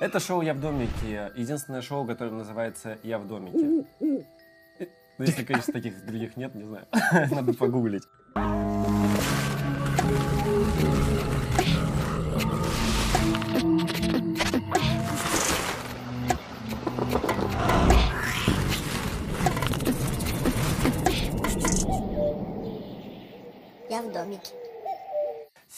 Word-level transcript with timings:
Это 0.00 0.20
шоу 0.20 0.42
«Я 0.42 0.54
в 0.54 0.60
домике». 0.60 1.32
Единственное 1.34 1.82
шоу, 1.82 2.06
которое 2.06 2.30
называется 2.30 2.98
«Я 3.02 3.18
в 3.18 3.26
домике». 3.26 3.84
Ну, 4.00 5.24
если, 5.24 5.42
конечно, 5.42 5.72
таких 5.72 6.06
других 6.06 6.36
нет, 6.36 6.54
не 6.54 6.62
знаю. 6.62 6.86
Надо 7.32 7.52
погуглить. 7.52 8.04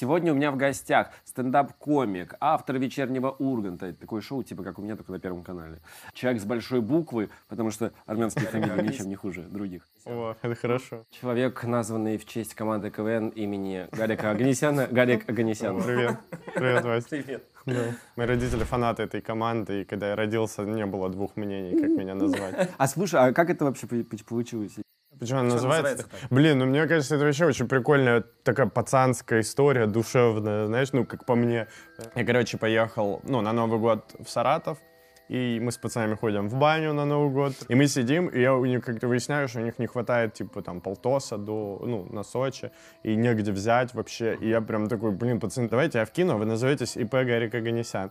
Сегодня 0.01 0.33
у 0.33 0.35
меня 0.35 0.51
в 0.51 0.57
гостях 0.57 1.11
стендап-комик, 1.27 2.35
автор 2.41 2.79
«Вечернего 2.79 3.33
Урганта». 3.39 3.93
Такое 3.93 4.23
шоу, 4.23 4.43
типа 4.43 4.63
как 4.63 4.79
у 4.79 4.83
меня, 4.83 4.97
только 4.97 5.13
на 5.13 5.19
Первом 5.19 5.43
канале. 5.43 5.81
Человек 6.15 6.41
с 6.41 6.47
большой 6.47 6.81
буквы, 6.81 7.29
потому 7.49 7.71
что 7.71 7.93
армянские 8.07 8.47
фамилии 8.51 8.89
ничем 8.89 9.11
не 9.11 9.15
хуже 9.15 9.43
других. 9.43 9.87
О, 10.07 10.35
это 10.41 10.55
хорошо. 10.55 11.05
Человек, 11.11 11.63
названный 11.65 12.17
в 12.17 12.25
честь 12.25 12.55
команды 12.55 12.91
КВН 12.91 13.29
имени 13.29 13.89
Гарика 13.93 14.31
Аганесяна. 14.31 14.87
Гарик 14.91 15.29
Аганесян. 15.29 15.83
Привет. 15.83 16.17
Привет, 16.55 16.83
Вась. 16.83 17.05
Привет. 17.05 17.45
Да. 17.67 17.95
Мои 18.17 18.27
родители 18.27 18.65
фанаты 18.65 19.03
этой 19.03 19.21
команды, 19.21 19.83
и 19.83 19.85
когда 19.85 20.09
я 20.09 20.17
родился, 20.17 20.63
не 20.63 20.87
было 20.87 21.11
двух 21.11 21.37
мнений, 21.37 21.79
как 21.79 21.91
меня 21.91 22.15
назвать. 22.15 22.71
А 22.79 22.87
слушай, 22.87 23.21
а 23.21 23.35
как 23.35 23.51
это 23.51 23.67
вообще 23.67 23.87
по- 23.87 24.03
по- 24.03 24.25
получилось? 24.25 24.73
Почему 25.21 25.41
она 25.41 25.51
называется? 25.51 25.93
называется 25.93 26.29
Блин, 26.31 26.59
ну 26.59 26.65
мне 26.65 26.87
кажется, 26.87 27.15
это 27.15 27.25
вообще 27.25 27.45
очень 27.45 27.69
прикольная 27.69 28.25
такая 28.43 28.67
пацанская 28.67 29.41
история, 29.43 29.87
душевная, 29.87 30.67
знаешь, 30.67 30.93
ну 30.93 31.05
как 31.05 31.27
по 31.27 31.35
мне. 31.35 31.69
Я, 32.15 32.25
короче, 32.25 32.57
поехал, 32.57 33.21
ну, 33.25 33.43
на 33.43 33.53
Новый 33.53 33.79
год 33.79 34.15
в 34.19 34.31
Саратов, 34.31 34.79
и 35.31 35.61
мы 35.61 35.71
с 35.71 35.79
пацанами 35.79 36.17
ходим 36.17 36.49
в 36.49 36.59
баню 36.59 36.93
на 36.93 37.05
Новый 37.05 37.31
год, 37.31 37.53
и 37.69 37.75
мы 37.77 37.87
сидим, 37.87 38.27
и 38.27 38.41
я 38.41 38.53
у 38.53 38.65
них 38.65 38.85
как-то 38.85 39.07
выясняю, 39.07 39.49
что 39.49 39.61
у 39.61 39.63
них 39.63 39.79
не 39.79 39.87
хватает, 39.87 40.35
типа, 40.35 40.61
там, 40.61 40.81
полтоса 40.81 41.37
до, 41.37 41.81
ну, 41.87 42.07
на 42.11 42.25
Сочи, 42.25 42.73
и 43.05 43.15
негде 43.15 43.53
взять 43.53 43.95
вообще, 43.95 44.37
и 44.41 44.49
я 44.49 44.61
прям 44.61 44.89
такой, 44.89 45.13
блин, 45.13 45.39
пацаны, 45.39 45.69
давайте 45.69 45.99
я 45.99 46.05
вкину, 46.05 46.33
а 46.33 46.37
вы 46.37 46.47
назоветесь 46.47 46.97
ИП 46.97 47.13
Гарик 47.13 47.55
Аганесян. 47.55 48.11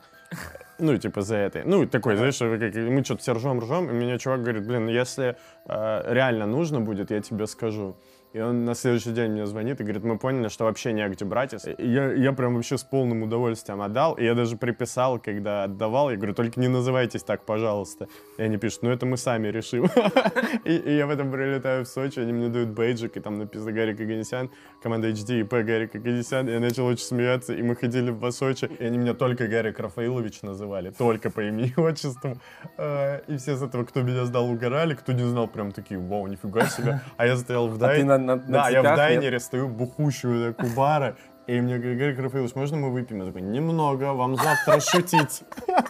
Ну, 0.81 0.98
типа, 0.98 1.22
за 1.22 1.36
это. 1.36 1.64
Ну, 1.66 1.86
такой, 1.86 2.16
знаешь, 2.16 2.39
мы 2.39 3.03
что-то 3.03 3.22
все 3.22 3.33
ржем, 3.33 3.59
ржем, 3.59 3.89
и 3.89 3.94
мне 3.94 4.17
чувак 4.17 4.42
говорит, 4.42 4.66
блин, 4.66 4.86
ну, 4.86 4.92
если 4.92 5.36
э, 5.66 6.14
реально 6.14 6.45
нужно 6.45 6.80
будет, 6.80 7.11
я 7.11 7.20
тебе 7.20 7.48
скажу. 7.48 7.98
И 8.32 8.40
он 8.40 8.64
на 8.64 8.76
следующий 8.76 9.12
день 9.12 9.32
мне 9.32 9.48
звонит 9.48 9.82
и 9.82 9.84
говорит, 9.84 10.04
мы 10.04 10.20
поняли, 10.20 10.50
что 10.50 10.66
вообще 10.66 10.94
негде 10.94 11.26
брать. 11.26 11.54
И 11.54 11.88
я, 11.88 12.14
я 12.14 12.32
прям 12.32 12.56
вообще 12.56 12.78
с 12.78 12.84
полным 12.84 13.24
удовольствием 13.24 13.82
отдал. 13.82 14.14
И 14.14 14.24
я 14.24 14.36
даже 14.36 14.56
приписал, 14.56 15.20
когда 15.20 15.64
отдавал, 15.64 16.12
я 16.12 16.18
говорю, 16.18 16.36
только 16.36 16.60
не 16.60 16.68
называйтесь 16.68 17.24
так, 17.24 17.46
пожалуйста. 17.46 18.08
И 18.38 18.44
они 18.44 18.58
пишут, 18.58 18.84
ну 18.84 18.92
это 18.92 19.08
мы 19.08 19.18
сами 19.18 19.48
решим. 19.48 19.90
И, 20.66 20.76
и 20.76 20.98
я 20.98 21.08
в 21.08 21.10
этом 21.10 21.32
прилетаю 21.32 21.86
в 21.86 21.88
Сочи, 21.88 22.20
они 22.20 22.34
мне 22.34 22.50
дают 22.50 22.70
бейджик, 22.70 23.18
и 23.18 23.20
там 23.20 23.38
написано 23.40 23.72
Гарик 23.72 24.00
Аганесян, 24.00 24.50
команда 24.84 25.10
HD, 25.10 25.42
ИП 25.42 25.54
Гарик 25.66 25.96
Аганесян. 25.96 26.48
И 26.50 26.52
я 26.52 26.60
начал 26.60 26.86
очень 26.86 27.04
смеяться, 27.06 27.54
и 27.54 27.62
мы 27.62 27.76
ходили 27.76 28.12
в 28.12 28.32
Сочи, 28.32 28.66
и 28.66 28.84
они 28.84 28.98
меня 28.98 29.14
только 29.14 29.48
Гарик 29.48 29.80
Рафаилович 29.80 30.42
называли, 30.42 30.92
только 30.92 31.30
по 31.30 31.42
имени 31.42 31.74
и 31.76 31.80
отчеству. 31.80 32.40
А, 32.78 33.22
И 33.28 33.38
все 33.38 33.56
с 33.56 33.62
этого, 33.62 33.86
кто 33.86 34.02
меня 34.02 34.26
знал, 34.26 34.50
угорали, 34.50 34.94
кто 34.96 35.14
не 35.14 35.24
знал, 35.24 35.48
прям 35.48 35.72
такие, 35.72 36.00
вау, 36.00 36.28
нифига 36.28 36.66
себе. 36.68 37.02
А 37.18 37.26
я 37.26 37.38
стоял 37.38 37.68
в 37.68 37.76
А 37.76 37.78
дайне. 37.78 38.19
На, 38.20 38.36
Да, 38.36 38.70
я 38.70 38.81
в 38.81 38.95
дайнере 38.95 39.39
стою 39.39 39.67
бухущую 39.67 40.53
такую 40.53 40.73
бара, 40.75 41.16
и 41.48 41.62
мне 41.62 41.80
говорит, 41.80 41.98
Гарик 41.98 42.20
Рафаилович, 42.20 42.56
можно 42.56 42.78
мы 42.78 42.92
выпьем? 42.92 43.20
Я 43.20 43.26
такой, 43.26 43.42
немного, 43.42 44.14
вам 44.14 44.36
завтра 44.36 44.80
шутить. 44.80 45.44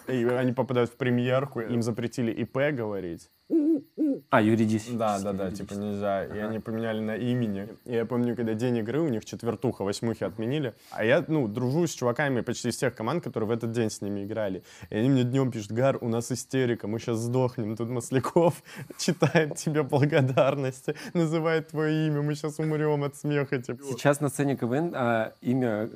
И 0.07 0.25
они 0.25 0.53
попадают 0.53 0.89
в 0.89 0.95
премьерку, 0.95 1.59
им 1.59 1.81
запретили 1.81 2.31
ИП 2.31 2.73
говорить. 2.73 3.29
А, 4.29 4.41
юридически. 4.41 4.95
Да, 4.95 5.19
да, 5.19 5.33
да, 5.33 5.51
типа 5.51 5.73
нельзя. 5.73 6.25
И 6.25 6.37
они 6.37 6.59
поменяли 6.59 6.99
на 6.99 7.15
имени. 7.15 7.67
И 7.85 7.93
я 7.93 8.05
помню, 8.05 8.35
когда 8.35 8.53
день 8.53 8.77
игры, 8.77 9.01
у 9.01 9.07
них 9.07 9.25
четвертуха, 9.25 9.83
восьмухи 9.83 10.23
отменили. 10.23 10.73
А 10.91 11.03
я, 11.03 11.25
ну, 11.27 11.47
дружу 11.47 11.87
с 11.87 11.91
чуваками 11.91 12.41
почти 12.41 12.69
из 12.69 12.77
тех 12.77 12.93
команд, 12.93 13.23
которые 13.23 13.47
в 13.47 13.51
этот 13.51 13.71
день 13.71 13.89
с 13.89 14.01
ними 14.01 14.23
играли. 14.23 14.63
И 14.91 14.97
они 14.97 15.09
мне 15.09 15.23
днем 15.23 15.51
пишут, 15.51 15.71
Гар, 15.71 15.97
у 16.01 16.09
нас 16.09 16.31
истерика, 16.31 16.87
мы 16.87 16.99
сейчас 16.99 17.17
сдохнем. 17.17 17.75
Тут 17.75 17.89
Масляков 17.89 18.61
читает 18.97 19.55
тебе 19.55 19.81
благодарности, 19.81 20.95
называет 21.13 21.69
твое 21.69 22.07
имя, 22.07 22.21
мы 22.21 22.35
сейчас 22.35 22.59
умрем 22.59 23.03
от 23.03 23.15
смеха. 23.15 23.59
Типа. 23.59 23.83
Сейчас 23.83 24.21
на 24.21 24.29
сцене 24.29 24.57
КВН 24.57 24.93
а, 24.93 25.33
имя 25.41 25.89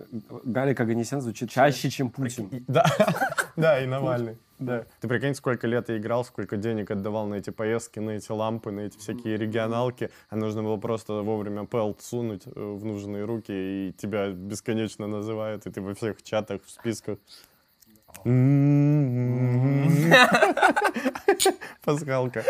Гарик 0.43 0.79
Аганесян 0.79 1.21
звучит 1.21 1.51
чаще, 1.51 1.89
чем 1.89 2.09
Путин. 2.09 2.49
Да, 2.67 2.85
да, 3.55 3.79
и 3.79 3.85
Навальный. 3.85 4.37
Да. 4.65 4.85
Ты 5.01 5.07
прикинь, 5.07 5.35
сколько 5.35 5.67
лет 5.67 5.89
я 5.89 5.97
играл, 5.97 6.23
сколько 6.23 6.57
денег 6.57 6.91
отдавал 6.91 7.27
на 7.27 7.35
эти 7.35 7.49
поездки, 7.49 7.99
на 7.99 8.11
эти 8.11 8.31
лампы, 8.31 8.71
на 8.71 8.81
эти 8.81 8.97
всякие 8.97 9.37
регионалки, 9.37 10.09
а 10.29 10.35
нужно 10.35 10.63
было 10.63 10.77
просто 10.77 11.21
вовремя 11.21 11.65
пелт 11.65 12.01
сунуть 12.01 12.43
э, 12.45 12.51
в 12.55 12.85
нужные 12.85 13.25
руки, 13.25 13.51
и 13.51 13.93
тебя 13.93 14.29
бесконечно 14.31 15.07
называют, 15.07 15.65
и 15.65 15.71
ты 15.71 15.81
во 15.81 15.93
всех 15.93 16.21
чатах, 16.23 16.61
в 16.63 16.69
списках. 16.69 17.17
Пасхалка. 21.83 22.43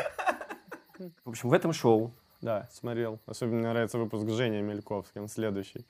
В 1.25 1.29
общем, 1.29 1.50
в 1.50 1.53
этом 1.53 1.73
шоу 1.73 2.13
Да, 2.41 2.68
смотрел. 2.72 3.19
Особенно 3.25 3.57
мне 3.59 3.69
нравится 3.69 3.97
выпуск 3.97 4.28
с 4.28 4.34
Женей 4.34 4.62
Мельковским, 4.62 5.28
следующий. 5.28 5.85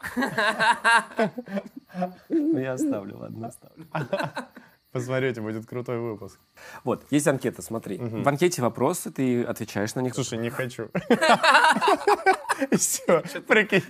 Ну, 2.29 2.59
я 2.59 2.73
оставлю, 2.73 3.17
ладно, 3.17 3.47
оставлю. 3.47 3.85
Посмотрите, 4.93 5.41
будет 5.41 5.65
крутой 5.65 5.97
выпуск. 5.99 6.39
Вот, 6.83 7.03
есть 7.09 7.27
анкета, 7.27 7.63
смотри. 7.63 7.97
В 7.97 8.27
анкете 8.27 8.61
вопросы, 8.61 9.11
ты 9.11 9.43
отвечаешь 9.43 9.95
на 9.95 10.01
них. 10.01 10.13
Слушай, 10.13 10.37
не 10.37 10.51
хочу. 10.51 10.89
Все, 12.77 13.21
прикинь, 13.47 13.81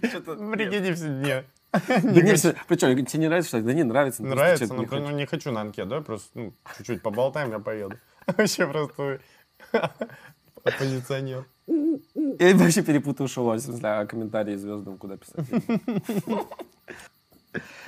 все, 0.96 1.08
нет. 1.10 1.46
Да 1.74 2.22
не, 2.22 2.34
причем, 2.68 3.06
тебе 3.06 3.20
не 3.20 3.28
нравится, 3.28 3.48
что 3.50 3.58
ли? 3.58 3.64
Да 3.64 3.74
не 3.74 3.84
нравится. 3.84 4.24
ну, 4.24 4.30
Нравится, 4.30 4.68
но 4.68 4.76
не 4.76 4.86
ну, 4.86 4.88
хочешь. 4.88 5.16
не 5.16 5.26
хочу 5.26 5.52
на 5.52 5.62
анкет, 5.62 5.88
да, 5.88 6.02
просто 6.02 6.30
ну, 6.36 6.54
чуть-чуть 6.78 7.02
поболтаем, 7.02 7.52
я 7.52 7.60
поеду. 7.60 7.98
Вообще 8.38 8.66
просто 8.68 9.20
оппозиционер. 10.64 11.46
Я 11.68 12.56
вообще 12.56 12.84
перепутал 12.84 13.28
шоу, 13.28 13.52
в 13.52 13.60
смысле, 13.60 14.06
комментарии 14.08 14.56
звездам 14.56 14.98
куда 14.98 15.18
писать. 15.18 15.46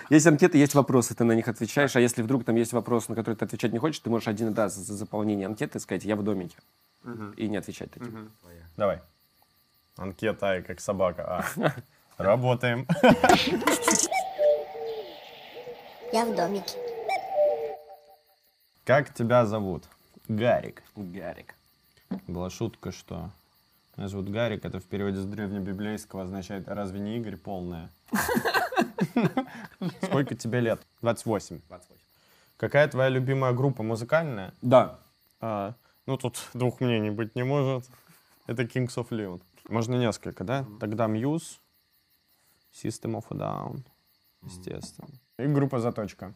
Есть 0.10 0.28
анкеты, 0.28 0.58
есть 0.58 0.76
вопросы, 0.76 1.16
ты 1.16 1.24
на 1.24 1.34
них 1.34 1.48
отвечаешь, 1.48 1.96
а 1.96 2.00
если 2.00 2.22
вдруг 2.22 2.44
там 2.44 2.56
есть 2.56 2.74
вопрос, 2.74 3.10
на 3.10 3.16
который 3.16 3.36
ты 3.36 3.46
отвечать 3.46 3.74
не 3.74 3.80
хочешь, 3.80 4.00
ты 4.00 4.10
можешь 4.10 4.28
один 4.28 4.54
раз 4.54 4.76
за 4.76 4.94
заполнение 4.96 5.48
анкеты 5.48 5.80
сказать 5.80 6.06
«я 6.06 6.16
в 6.16 6.24
домике» 6.24 6.58
и 7.38 7.48
не 7.48 7.58
отвечать 7.58 7.92
таким. 7.92 8.32
Давай. 8.78 9.02
Анкета, 9.98 10.48
ай, 10.48 10.62
как 10.64 10.80
собака. 10.80 11.46
А. 11.58 11.74
Работаем. 12.18 12.88
Я 16.12 16.26
в 16.26 16.36
домике. 16.36 16.78
Как 18.84 19.14
тебя 19.14 19.46
зовут? 19.46 19.84
Гарик. 20.28 20.84
Гарик. 20.96 21.56
Была 22.28 22.50
шутка, 22.50 22.92
что 22.92 23.32
меня 23.98 24.10
зовут 24.10 24.30
Гарик, 24.30 24.66
это 24.66 24.80
в 24.80 24.84
переводе 24.84 25.18
с 25.18 25.26
древнебиблейского 25.26 26.24
означает 26.24 26.68
«разве 26.68 27.00
не 27.00 27.18
Игорь 27.18 27.38
полная?» 27.38 27.90
Сколько 30.02 30.36
тебе 30.36 30.62
лет? 30.62 30.82
28. 31.02 31.62
28. 31.68 32.02
Какая 32.58 32.88
твоя 32.88 33.10
любимая 33.10 33.54
группа 33.54 33.84
музыкальная? 33.84 34.54
Да. 34.62 35.00
А, 35.42 35.74
ну, 36.06 36.18
тут 36.18 36.50
двух 36.54 36.80
мнений 36.82 37.12
быть 37.12 37.36
не 37.36 37.44
может. 37.44 37.86
Это 38.48 38.64
Kings 38.64 38.96
of 38.96 39.10
Leon. 39.10 39.42
Можно 39.70 39.96
несколько, 39.96 40.44
да? 40.44 40.66
Тогда 40.80 41.06
Muse, 41.06 41.60
System 42.74 43.16
of 43.16 43.26
a 43.32 43.36
Down, 43.36 43.84
естественно. 44.44 45.10
И 45.38 45.48
группа 45.48 45.80
Заточка. 45.80 46.34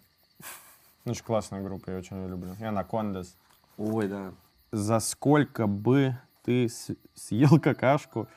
Очень 1.06 1.24
классная 1.24 1.62
группа, 1.62 1.92
я 1.92 1.98
очень 1.98 2.18
ее 2.18 2.28
люблю. 2.28 2.54
И 2.60 2.64
Anacondas. 2.64 3.36
Ой, 3.78 4.08
да. 4.08 4.34
За 4.72 5.00
сколько 5.00 5.68
бы 5.68 6.18
ты 6.44 6.68
съел 7.16 7.60
какашку? 7.60 8.28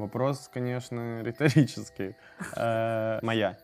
Вопрос, 0.00 0.48
конечно, 0.52 1.22
риторический. 1.22 2.16
Э, 2.56 3.18
Моя. 3.22 3.56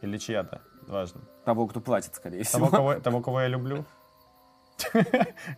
Или 0.00 0.16
чья-то, 0.18 0.60
важно. 0.86 1.20
Того, 1.44 1.66
кто 1.66 1.80
платит, 1.80 2.14
скорее 2.14 2.44
Того, 2.44 2.66
всего. 2.66 2.76
кого, 2.76 2.94
того, 3.00 3.20
кого 3.20 3.40
я 3.42 3.48
люблю. 3.48 3.84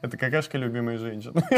Это 0.02 0.16
какашка 0.16 0.58
любимой 0.58 0.96
женщины. 0.96 1.42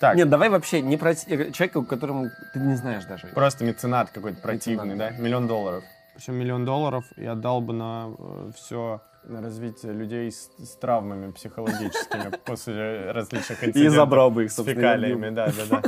Так, 0.00 0.16
Нет, 0.16 0.30
давай 0.30 0.48
вообще 0.48 0.80
не 0.80 0.96
про 0.96 1.14
человека, 1.14 1.82
которому 1.84 2.30
ты 2.54 2.60
не 2.60 2.74
знаешь 2.76 3.04
даже. 3.04 3.26
просто 3.34 3.64
меценат 3.64 4.10
какой-то 4.10 4.40
противный, 4.40 4.94
да? 4.96 5.10
Миллион 5.10 5.46
долларов. 5.46 5.84
Причем 6.14 6.36
миллион 6.36 6.64
долларов 6.64 7.04
я 7.16 7.34
дал 7.34 7.60
бы 7.60 7.72
на 7.74 8.10
все 8.54 9.02
на 9.24 9.42
развитие 9.42 9.92
людей 9.92 10.30
с, 10.32 10.50
с 10.58 10.76
травмами 10.76 11.30
психологическими 11.32 12.30
после 12.44 13.10
различных 13.12 13.62
инцидентов. 13.62 13.94
забрал 13.94 14.30
бы 14.30 14.44
их, 14.44 14.52
с 14.52 14.54
собственно, 14.56 14.80
я 14.80 14.86
фекалиями, 14.94 15.28
да, 15.30 15.48
да, 15.48 15.66
да. 15.68 15.82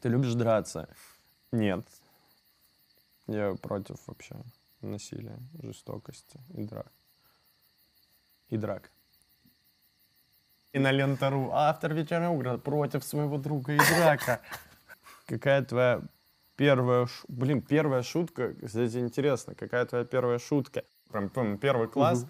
Ты 0.00 0.08
любишь 0.08 0.34
драться? 0.34 0.88
Нет. 1.52 1.86
Я 3.26 3.54
против 3.54 3.96
вообще 4.06 4.36
насилия, 4.80 5.38
жестокости 5.62 6.40
и 6.54 6.64
драк. 6.64 6.92
и 8.48 8.56
драка. 8.56 8.88
И 10.72 10.78
на 10.78 10.92
Лентору 10.92 11.50
автор 11.52 11.94
вечернего 11.94 12.30
угра 12.32 12.58
против 12.58 13.04
своего 13.04 13.38
друга 13.38 13.72
и 13.74 13.78
драка. 13.78 14.40
Какая 15.26 15.64
твоя 15.64 16.02
первая, 16.56 17.06
ш- 17.06 17.24
блин, 17.28 17.60
первая 17.62 18.02
шутка, 18.02 18.54
кстати, 18.54 18.96
интересно, 18.98 19.54
какая 19.54 19.84
твоя 19.86 20.04
первая 20.04 20.38
шутка? 20.38 20.84
Прям, 21.10 21.28
помню, 21.28 21.58
первый 21.58 21.88
класс, 21.88 22.26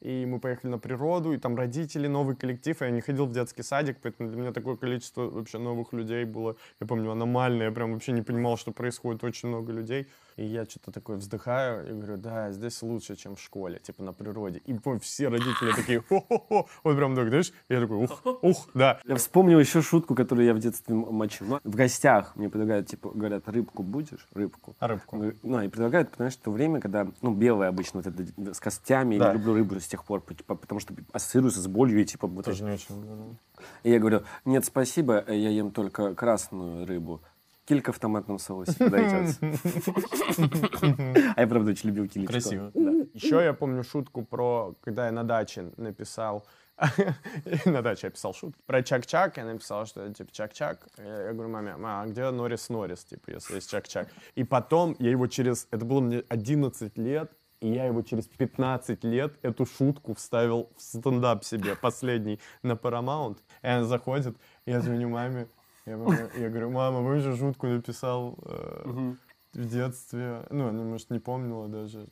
и 0.00 0.26
мы 0.26 0.38
поехали 0.40 0.70
на 0.70 0.78
природу, 0.78 1.32
и 1.32 1.38
там 1.38 1.56
родители, 1.56 2.06
новый 2.06 2.36
коллектив, 2.36 2.80
и 2.80 2.84
я 2.84 2.90
не 2.90 3.00
ходил 3.00 3.26
в 3.26 3.32
детский 3.32 3.62
садик, 3.62 3.98
поэтому 4.02 4.28
для 4.28 4.38
меня 4.38 4.52
такое 4.52 4.76
количество 4.76 5.22
вообще 5.28 5.58
новых 5.58 5.92
людей 5.92 6.24
было, 6.24 6.56
я 6.80 6.86
помню, 6.86 7.10
аномальное, 7.10 7.66
я 7.68 7.72
прям 7.72 7.92
вообще 7.92 8.12
не 8.12 8.22
понимал, 8.22 8.56
что 8.56 8.72
происходит, 8.72 9.24
очень 9.24 9.48
много 9.48 9.72
людей. 9.72 10.08
И 10.36 10.44
я 10.44 10.64
что-то 10.64 10.90
такое 10.90 11.16
вздыхаю 11.16 11.88
и 11.88 11.92
говорю, 11.92 12.16
да, 12.16 12.50
здесь 12.50 12.82
лучше, 12.82 13.14
чем 13.14 13.36
в 13.36 13.40
школе, 13.40 13.78
типа 13.78 14.02
на 14.02 14.12
природе. 14.12 14.60
И 14.64 14.74
помню, 14.74 14.98
все 15.00 15.28
родители 15.28 15.72
такие, 15.76 16.00
хо-хо-хо, 16.00 16.66
вот 16.82 16.96
прям 16.96 17.14
так, 17.14 17.28
знаешь, 17.28 17.52
я 17.68 17.80
такой, 17.80 17.98
ух, 18.04 18.20
ух, 18.42 18.68
да. 18.74 19.00
Я 19.04 19.14
вспомнил 19.16 19.60
еще 19.60 19.80
шутку, 19.80 20.14
которую 20.16 20.46
я 20.46 20.54
в 20.54 20.58
детстве 20.58 20.94
мочил. 20.94 21.60
В 21.62 21.76
гостях 21.76 22.34
мне 22.34 22.48
предлагают, 22.48 22.88
типа, 22.88 23.10
говорят, 23.14 23.48
рыбку 23.48 23.82
будешь? 23.84 24.26
Рыбку. 24.32 24.74
А 24.80 24.88
рыбку? 24.88 25.34
Ну, 25.42 25.60
и 25.62 25.68
предлагают, 25.68 26.10
потому 26.10 26.30
что 26.30 26.50
время, 26.50 26.80
когда, 26.80 27.06
ну, 27.22 27.32
белая 27.32 27.68
обычно, 27.68 28.02
вот 28.02 28.06
это 28.06 28.54
с 28.54 28.58
костями, 28.58 29.14
я 29.14 29.20
Да. 29.20 29.32
не 29.32 29.38
люблю 29.38 29.54
рыбу 29.54 29.78
с 29.78 29.86
тех 29.86 30.04
пор, 30.04 30.20
типа, 30.22 30.56
потому 30.56 30.80
что 30.80 30.94
ассоциируется 31.12 31.60
с 31.60 31.66
болью 31.68 32.00
и, 32.00 32.04
типа, 32.04 32.26
вот 32.26 32.44
Тоже 32.44 32.64
не 32.64 32.72
очень. 32.72 33.38
И 33.84 33.90
я 33.90 33.98
говорю, 34.00 34.22
нет, 34.44 34.64
спасибо, 34.64 35.24
я 35.28 35.50
ем 35.50 35.70
только 35.70 36.14
красную 36.14 36.86
рыбу. 36.86 37.22
Килька 37.64 37.92
в 37.92 37.98
томатном 37.98 38.38
соусе 38.38 38.74
подойдет. 38.78 39.36
А 41.36 41.40
я, 41.40 41.46
правда, 41.46 41.70
очень 41.70 41.88
любил 41.88 42.08
килечку. 42.08 42.32
Красиво. 42.32 42.72
Еще 43.14 43.42
я 43.42 43.54
помню 43.54 43.82
шутку 43.82 44.24
про, 44.24 44.74
когда 44.82 45.06
я 45.06 45.12
на 45.12 45.24
даче 45.24 45.72
написал, 45.76 46.46
на 47.64 47.82
даче 47.82 48.08
я 48.08 48.10
писал 48.10 48.34
шутку. 48.34 48.60
Про 48.66 48.82
Чак-Чак 48.82 49.36
я 49.36 49.44
написал, 49.44 49.86
что 49.86 50.02
это 50.02 50.14
типа 50.14 50.32
Чак-Чак. 50.32 50.88
Я, 50.98 51.22
я 51.26 51.32
говорю, 51.32 51.50
маме, 51.50 51.72
мама, 51.76 52.02
а 52.02 52.06
где 52.06 52.28
Норрис 52.30 52.68
Норрис, 52.68 53.04
типа, 53.04 53.30
если 53.30 53.54
есть 53.54 53.70
Чак-Чак? 53.70 54.08
И 54.34 54.44
потом 54.44 54.96
я 54.98 55.10
его 55.10 55.26
через, 55.26 55.68
это 55.70 55.84
было 55.84 56.00
мне 56.00 56.24
11 56.28 56.98
лет, 56.98 57.32
и 57.60 57.68
я 57.68 57.86
его 57.86 58.02
через 58.02 58.26
15 58.26 59.04
лет 59.04 59.34
эту 59.42 59.64
шутку 59.64 60.14
вставил 60.14 60.70
в 60.76 60.82
стендап 60.82 61.44
себе, 61.44 61.76
последний, 61.76 62.40
на 62.62 62.72
Paramount. 62.72 63.38
И 63.62 63.66
она 63.66 63.84
заходит, 63.84 64.36
я 64.66 64.80
звоню 64.80 65.08
маме, 65.08 65.48
я, 65.86 65.96
помню- 65.98 66.30
я 66.36 66.48
говорю, 66.48 66.70
мама, 66.70 67.00
вы 67.00 67.20
же 67.20 67.36
шутку 67.36 67.66
написал 67.66 68.38
э, 68.44 69.14
в 69.54 69.64
детстве, 69.66 70.46
ну, 70.50 70.68
она, 70.68 70.82
может, 70.82 71.10
не 71.10 71.18
помнила 71.20 71.68
даже. 71.68 72.08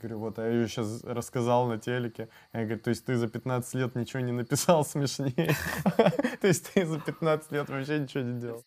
Говорю, 0.00 0.18
вот, 0.18 0.38
а 0.38 0.42
я 0.46 0.50
ее 0.52 0.68
сейчас 0.68 1.02
рассказал 1.04 1.66
на 1.66 1.78
телеке. 1.78 2.28
Я 2.52 2.64
говорю, 2.64 2.80
то 2.80 2.90
есть 2.90 3.04
ты 3.04 3.16
за 3.16 3.28
15 3.28 3.74
лет 3.74 3.94
ничего 3.94 4.20
не 4.20 4.32
написал 4.32 4.84
смешнее? 4.84 5.54
То 6.40 6.48
есть 6.48 6.72
ты 6.72 6.84
за 6.84 7.00
15 7.00 7.52
лет 7.52 7.70
вообще 7.70 7.98
ничего 7.98 8.24
не 8.24 8.40
делал? 8.40 8.64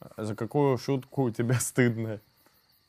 А 0.00 0.24
За 0.24 0.34
какую 0.34 0.76
шутку 0.78 1.22
у 1.22 1.30
тебя 1.30 1.54
стыдно? 1.54 2.20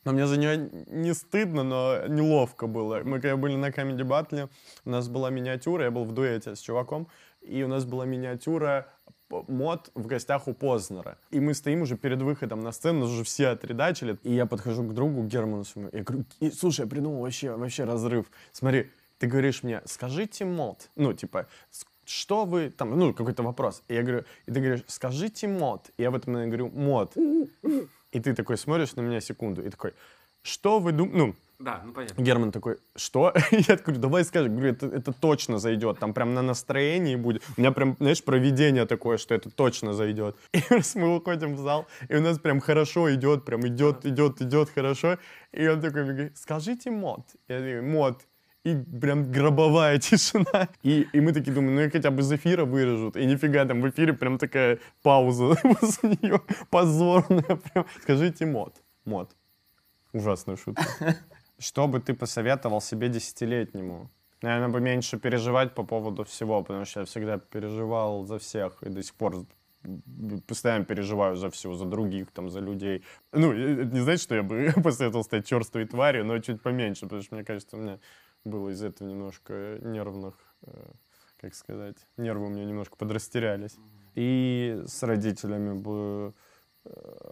Но 0.06 0.12
мне 0.12 0.28
за 0.28 0.38
нее 0.38 0.58
не 0.88 1.14
стыдно, 1.14 1.64
но 1.64 2.08
неловко 2.08 2.68
было. 2.68 3.02
Мы 3.06 3.22
когда 3.22 3.38
были 3.38 3.56
на 3.56 3.70
Comedy 3.70 4.02
Battle, 4.04 4.50
у 4.84 4.90
нас 4.90 5.08
была 5.08 5.30
миниатюра, 5.30 5.86
я 5.86 5.92
был 5.92 6.04
в 6.04 6.12
дуэте 6.12 6.56
с 6.56 6.60
чуваком, 6.60 7.08
и 7.42 7.64
у 7.64 7.68
нас 7.70 7.86
была 7.86 8.06
миниатюра 8.06 8.88
мод 9.48 9.90
в 9.96 10.06
гостях 10.08 10.48
у 10.48 10.54
Познера. 10.54 11.18
И 11.32 11.40
мы 11.40 11.54
стоим 11.54 11.82
уже 11.82 11.98
перед 11.98 12.22
выходом 12.22 12.62
на 12.62 12.72
сцену, 12.72 13.02
нас 13.02 13.10
уже 13.10 13.24
все 13.24 13.48
отредачили. 13.48 14.18
И 14.24 14.34
я 14.34 14.46
подхожу 14.46 14.84
к 14.84 14.94
другу, 14.94 15.24
Герману 15.24 15.64
своему, 15.64 15.90
я 15.94 16.04
говорю, 16.04 16.26
«И, 16.40 16.52
слушай, 16.52 16.82
я 16.82 16.88
придумал 16.88 17.22
вообще, 17.22 17.56
вообще 17.56 17.84
разрыв. 17.86 18.26
Смотри, 18.52 18.90
ты 19.18 19.28
говоришь 19.28 19.64
мне, 19.64 19.82
скажите 19.86 20.46
мод. 20.46 20.90
Ну, 20.96 21.14
типа, 21.14 21.48
что 22.06 22.46
вы 22.46 22.70
там, 22.70 22.98
ну, 22.98 23.14
какой-то 23.14 23.44
вопрос. 23.44 23.82
И 23.88 23.94
я 23.94 24.04
говорю, 24.04 24.24
и 24.46 24.52
ты 24.52 24.60
говоришь, 24.60 24.84
скажите 24.88 25.48
мод. 25.48 25.90
И 25.98 26.04
я 26.04 26.12
в 26.12 26.28
момент 26.28 26.48
говорю, 26.48 26.70
мод. 26.70 27.16
И 28.12 28.20
ты 28.20 28.36
такой 28.36 28.58
смотришь 28.58 28.96
на 28.96 29.02
меня 29.02 29.22
секунду 29.22 29.64
и 29.64 29.70
такой, 29.70 29.94
что 30.44 30.80
вы 30.80 30.92
думаете, 30.92 31.18
ну, 31.18 31.36
Да, 31.60 31.82
ну 31.86 31.94
понятно. 31.94 32.22
Герман 32.22 32.52
такой, 32.52 32.78
что? 32.96 33.34
Я 33.52 33.78
такой, 33.78 33.96
давай 33.96 34.26
скажи. 34.26 34.50
Говорю, 34.50 34.74
это, 34.74 34.88
это 34.88 35.14
точно 35.14 35.58
зайдет. 35.58 36.00
Там 36.00 36.14
прям 36.14 36.34
на 36.34 36.42
настроении 36.42 37.16
будет. 37.16 37.42
У 37.58 37.62
меня 37.62 37.72
прям, 37.72 37.96
знаешь, 38.00 38.24
проведение 38.24 38.86
такое, 38.86 39.18
что 39.18 39.34
это 39.34 39.50
точно 39.50 39.94
зайдет. 39.94 40.36
И 40.54 40.62
раз 40.70 40.96
мы 40.96 41.16
уходим 41.16 41.56
в 41.56 41.60
зал, 41.60 41.88
и 42.10 42.16
у 42.16 42.22
нас 42.22 42.40
прям 42.40 42.60
хорошо 42.60 43.14
идет, 43.14 43.46
прям 43.46 43.66
идет, 43.66 44.06
идет, 44.06 44.42
идет 44.42 44.70
хорошо. 44.70 45.18
И 45.54 45.68
он 45.68 45.82
такой 45.82 46.04
говорит, 46.04 46.38
скажите 46.38 46.92
мод. 46.92 47.22
Я 47.48 47.60
такой, 47.60 47.82
мод. 47.82 48.22
И 48.66 48.76
прям 48.76 49.32
гробовая 49.32 49.98
тишина. 50.00 50.68
И, 50.84 51.08
и 51.14 51.22
мы 51.22 51.34
такие 51.34 51.54
думаем, 51.54 51.76
ну 51.76 51.82
и 51.82 51.90
хотя 51.90 52.12
бы 52.12 52.22
из 52.22 52.32
эфира 52.32 52.66
вырежут. 52.66 53.16
И 53.16 53.26
нифига, 53.26 53.66
там 53.66 53.82
в 53.82 53.90
эфире 53.90 54.14
прям 54.14 54.38
такая 54.38 54.80
пауза 55.02 55.56
после 55.80 56.18
нее 56.22 56.42
позорная. 56.70 57.56
Прям. 57.56 57.86
Скажите 58.02 58.46
мод. 58.46 58.74
Мод. 59.06 59.36
Ужасная 60.14 60.56
шутка. 60.56 60.84
Что 61.60 61.88
бы 61.88 62.00
ты 62.00 62.14
посоветовал 62.14 62.82
себе 62.82 63.10
десятилетнему? 63.10 64.10
Наверное, 64.42 64.70
бы 64.70 64.82
меньше 64.82 65.18
переживать 65.18 65.74
по 65.74 65.84
поводу 65.84 66.24
всего, 66.24 66.62
потому 66.62 66.86
что 66.86 67.02
я 67.02 67.06
всегда 67.06 67.38
переживал 67.38 68.26
за 68.26 68.38
всех 68.38 68.84
и 68.84 68.90
до 68.90 69.02
сих 69.02 69.16
пор 69.16 69.46
постоянно 70.48 70.86
переживаю 70.86 71.36
за 71.36 71.50
все, 71.50 71.74
за 71.74 71.86
других, 71.86 72.32
там, 72.32 72.50
за 72.50 72.60
людей. 72.60 73.04
Ну, 73.32 73.52
это 73.54 73.94
не 73.94 74.02
значит, 74.02 74.22
что 74.22 74.36
я 74.36 74.44
бы 74.44 74.74
посоветовал 74.84 75.24
стать 75.24 75.48
черствой 75.48 75.86
тварью, 75.86 76.26
но 76.26 76.40
чуть 76.40 76.62
поменьше, 76.62 77.02
потому 77.04 77.22
что, 77.22 77.36
мне 77.36 77.44
кажется, 77.44 77.78
у 77.78 77.80
меня 77.80 78.00
было 78.44 78.70
из 78.70 78.84
этого 78.84 79.08
немножко 79.08 79.80
нервных, 79.82 80.36
э, 80.64 80.92
как 81.40 81.56
сказать, 81.56 81.98
нервы 82.18 82.48
у 82.48 82.50
меня 82.50 82.66
немножко 82.66 82.96
подрастерялись. 82.98 83.78
И 84.16 84.84
с 84.86 85.04
родителями 85.04 85.74
бы 85.74 86.34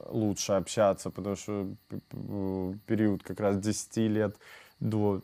лучше 0.10 0.54
общаться, 0.54 1.10
потому 1.10 1.36
что 1.36 1.68
п- 1.90 2.78
период 2.86 3.24
как 3.24 3.40
раз 3.40 3.58
10 3.58 4.08
лет 4.08 4.38
до 4.80 5.22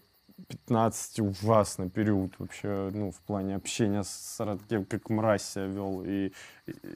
15 0.50 1.20
ужасный 1.22 1.90
период 1.90 2.34
вообще, 2.38 2.92
ну, 2.94 3.12
в 3.12 3.20
плане 3.22 3.56
общения 3.56 4.04
с 4.04 4.40
родкем, 4.40 4.86
как 4.86 5.10
мразь 5.10 5.44
себя 5.44 5.66
вел. 5.66 6.04
И, 6.06 6.32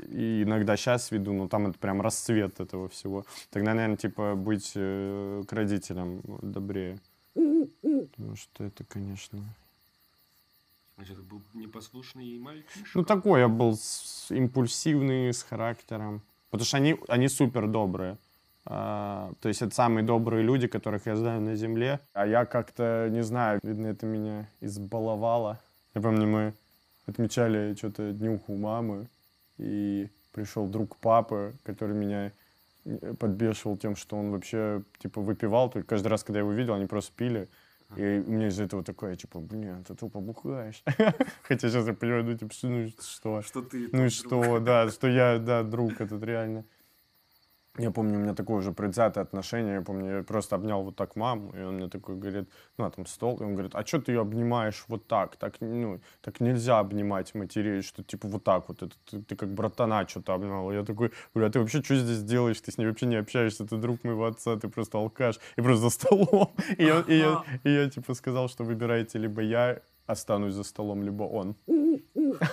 и- 0.09 0.43
иногда 0.43 0.77
сейчас 0.77 1.09
веду, 1.11 1.33
но 1.33 1.47
там 1.47 1.67
это 1.67 1.79
прям 1.79 2.01
расцвет 2.01 2.59
этого 2.59 2.87
всего. 2.89 3.25
Тогда, 3.49 3.73
наверное, 3.73 3.97
типа 3.97 4.35
быть 4.35 4.73
э, 4.75 5.43
к 5.47 5.53
родителям 5.53 6.21
добрее. 6.41 6.99
Потому 7.33 8.35
что 8.35 8.63
это, 8.65 8.83
конечно... 8.83 9.39
Значит, 10.97 11.19
был 11.23 11.41
непослушный 11.55 12.37
мальчишка. 12.37 12.89
Ну, 12.93 13.03
такой 13.03 13.39
я 13.39 13.47
был 13.47 13.75
с- 13.75 14.29
импульсивный, 14.29 15.33
с 15.33 15.41
характером. 15.41 16.21
Потому 16.51 16.65
что 16.65 16.77
они, 16.77 16.97
они 17.07 17.27
супер 17.27 17.67
добрые. 17.67 18.17
А, 18.65 19.31
то 19.41 19.47
есть 19.47 19.61
это 19.61 19.73
самые 19.73 20.03
добрые 20.03 20.43
люди, 20.43 20.67
которых 20.67 21.07
я 21.07 21.15
знаю 21.15 21.41
на 21.41 21.55
земле. 21.55 21.99
А 22.13 22.27
я 22.27 22.45
как-то, 22.45 23.07
не 23.09 23.23
знаю, 23.23 23.59
видно, 23.63 23.87
это 23.87 24.05
меня 24.05 24.47
избаловало. 24.59 25.59
Я 25.95 26.01
помню, 26.01 26.27
мы 26.27 26.53
отмечали 27.07 27.73
что-то 27.75 28.11
днюху 28.11 28.55
мамы, 28.55 29.07
и 29.57 30.09
пришел 30.31 30.67
друг 30.67 30.97
папы, 30.97 31.53
который 31.63 31.95
меня 31.95 32.31
э, 32.85 33.13
подбешивал 33.19 33.77
тем, 33.77 33.95
что 33.95 34.17
он 34.17 34.31
вообще, 34.31 34.83
типа, 34.99 35.21
выпивал. 35.21 35.69
То 35.69 35.79
есть 35.79 35.87
каждый 35.87 36.07
раз, 36.07 36.23
когда 36.23 36.39
я 36.39 36.43
его 36.43 36.53
видел, 36.53 36.73
они 36.73 36.85
просто 36.85 37.11
пили. 37.15 37.47
И 37.95 38.23
у 38.25 38.31
меня 38.31 38.47
из-за 38.47 38.63
этого 38.63 38.83
такое, 38.83 39.15
типа, 39.15 39.39
блин, 39.39 39.83
ты 39.83 39.95
тупо 39.95 40.19
бухаешь. 40.19 40.83
Хотя 41.43 41.69
сейчас 41.69 41.87
я 41.87 41.93
понимаю, 41.93 42.23
ну, 42.23 42.37
типа, 42.37 42.53
что, 42.53 42.67
ну, 42.67 42.87
что? 42.87 43.41
Что 43.41 43.61
ты... 43.61 43.89
Ну 43.91 44.09
что, 44.09 44.59
да, 44.59 44.89
что 44.89 45.07
я, 45.07 45.39
да, 45.39 45.63
друг 45.63 45.99
этот 45.99 46.23
реально. 46.23 46.63
Я 47.77 47.91
помню, 47.91 48.17
у 48.17 48.21
меня 48.21 48.33
такое 48.33 48.57
уже 48.57 48.73
предвзятое 48.73 49.23
отношение. 49.23 49.75
Я 49.75 49.81
помню, 49.81 50.17
я 50.17 50.23
просто 50.23 50.55
обнял 50.55 50.83
вот 50.83 50.97
так 50.97 51.15
маму, 51.15 51.53
и 51.55 51.61
он 51.61 51.75
мне 51.75 51.87
такой 51.87 52.17
говорит, 52.17 52.49
ну, 52.77 52.85
а 52.85 52.91
там 52.91 53.05
стол, 53.05 53.37
и 53.37 53.43
он 53.43 53.53
говорит, 53.53 53.75
а 53.75 53.85
что 53.85 54.01
ты 54.01 54.11
ее 54.11 54.21
обнимаешь 54.21 54.83
вот 54.89 55.07
так? 55.07 55.37
Так, 55.37 55.61
ну, 55.61 56.01
так 56.21 56.41
нельзя 56.41 56.79
обнимать 56.79 57.33
матерей, 57.33 57.81
что 57.81 58.03
типа 58.03 58.27
вот 58.27 58.43
так 58.43 58.67
вот, 58.67 58.83
это 58.83 58.95
ты, 59.09 59.21
ты 59.21 59.35
как 59.37 59.53
братана 59.53 60.05
что-то 60.05 60.33
обнимал. 60.33 60.69
Я 60.73 60.83
такой, 60.83 61.11
говорю, 61.33 61.49
а 61.49 61.51
ты 61.51 61.59
вообще 61.59 61.81
что 61.81 61.95
здесь 61.95 62.23
делаешь? 62.23 62.59
Ты 62.59 62.73
с 62.73 62.77
ней 62.77 62.87
вообще 62.87 63.05
не 63.05 63.15
общаешься, 63.15 63.65
ты 63.65 63.77
друг 63.77 64.03
моего 64.03 64.25
отца, 64.25 64.57
ты 64.57 64.67
просто 64.67 64.97
алкаш, 64.97 65.39
и 65.55 65.61
просто 65.61 65.83
за 65.83 65.89
столом. 65.91 66.53
И 66.77 66.85
я, 66.85 67.03
и 67.07 67.17
я, 67.17 67.43
и 67.63 67.71
я 67.71 67.89
типа 67.89 68.13
сказал, 68.15 68.49
что 68.49 68.63
выбирайте 68.63 69.17
либо 69.17 69.41
я 69.41 69.79
останусь 70.07 70.53
за 70.53 70.63
столом, 70.63 71.03
либо 71.03 71.23
он. 71.23 71.55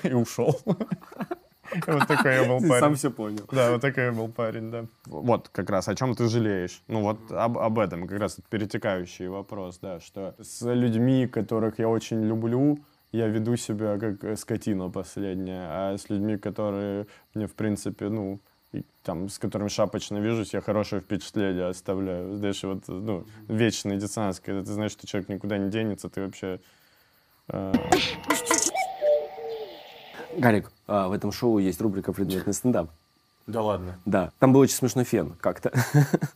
И 0.05 0.13
ушел. 0.13 0.61
Вот 1.87 2.07
такой 2.07 2.35
я 2.35 2.45
был 2.45 2.61
парень. 2.61 2.81
сам 2.81 2.95
все 2.95 3.11
понял. 3.11 3.45
Да, 3.53 3.73
вот 3.73 3.81
такой 3.81 4.05
я 4.05 4.13
был 4.13 4.29
парень, 4.29 4.71
да. 4.71 4.87
Вот 5.07 5.49
как 5.49 5.71
раз 5.71 5.89
о 5.89 5.95
чем 5.95 6.15
ты 6.15 6.29
жалеешь. 6.29 6.83
Ну 6.89 7.03
вот 7.03 7.19
об, 7.31 7.59
об 7.59 7.79
этом 7.79 8.07
как 8.07 8.19
раз 8.19 8.39
перетекающий 8.51 9.29
вопрос, 9.29 9.79
да, 9.79 10.01
что 10.01 10.35
с 10.41 10.63
людьми, 10.63 11.27
которых 11.27 11.79
я 11.79 11.89
очень 11.89 12.25
люблю, 12.25 12.79
я 13.13 13.27
веду 13.27 13.57
себя 13.57 13.99
как 13.99 14.23
э, 14.25 14.37
скотина 14.37 14.91
последняя, 14.91 15.67
а 15.71 15.97
с 15.97 16.11
людьми, 16.11 16.37
которые 16.37 17.07
мне, 17.35 17.47
в 17.47 17.55
принципе, 17.55 18.09
ну, 18.09 18.41
и 18.73 18.85
там, 19.03 19.31
с 19.31 19.39
которыми 19.39 19.69
шапочно 19.69 20.19
вижусь, 20.19 20.53
я 20.53 20.61
хорошее 20.61 21.01
впечатление 21.01 21.69
оставляю. 21.69 22.37
Знаешь, 22.37 22.63
вот, 22.65 22.87
ну, 22.89 23.25
вечный 23.49 23.97
диссонанс, 23.97 24.41
когда 24.41 24.61
ты 24.61 24.73
знаешь, 24.73 24.93
что 24.93 25.07
человек 25.07 25.31
никуда 25.31 25.57
не 25.57 25.71
денется, 25.71 26.11
ты 26.11 26.21
вообще... 26.23 26.61
э, 27.49 27.73
Гарик, 30.37 30.71
в 30.89 31.13
этом 31.13 31.31
шоу 31.31 31.59
есть 31.59 31.81
рубрика 31.81 32.13
«Предметный 32.13 32.55
стендап». 32.55 32.91
Да 33.47 33.63
ладно. 33.63 33.99
Да, 34.05 34.31
там 34.41 34.53
был 34.53 34.61
очень 34.61 34.75
смешной 34.75 35.05
фен 35.05 35.35
как-то. 35.41 35.73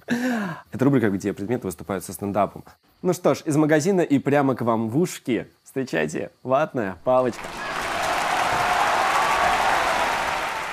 Это 0.72 0.84
рубрика, 0.84 1.10
где 1.10 1.34
предметы 1.34 1.66
выступают 1.66 2.04
со 2.04 2.12
стендапом. 2.12 2.64
Ну 3.02 3.12
что 3.12 3.34
ж, 3.34 3.42
из 3.44 3.56
магазина 3.56 4.00
и 4.00 4.18
прямо 4.18 4.54
к 4.54 4.62
вам 4.62 4.88
в 4.88 4.96
ушки. 4.98 5.48
Встречайте, 5.62 6.30
ватная 6.42 6.96
палочка. 7.04 7.42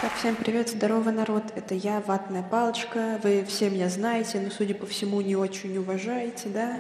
Так, 0.02 0.14
всем 0.16 0.38
привет, 0.38 0.70
здорово, 0.70 1.12
народ. 1.12 1.44
Это 1.58 1.76
я, 1.76 2.02
Ватная 2.08 2.42
Палочка. 2.42 3.20
Вы 3.22 3.44
все 3.46 3.70
меня 3.70 3.90
знаете, 3.90 4.40
но, 4.40 4.50
судя 4.50 4.74
по 4.74 4.86
всему, 4.86 5.20
не 5.20 5.36
очень 5.36 5.78
уважаете, 5.78 6.48
да? 6.48 6.78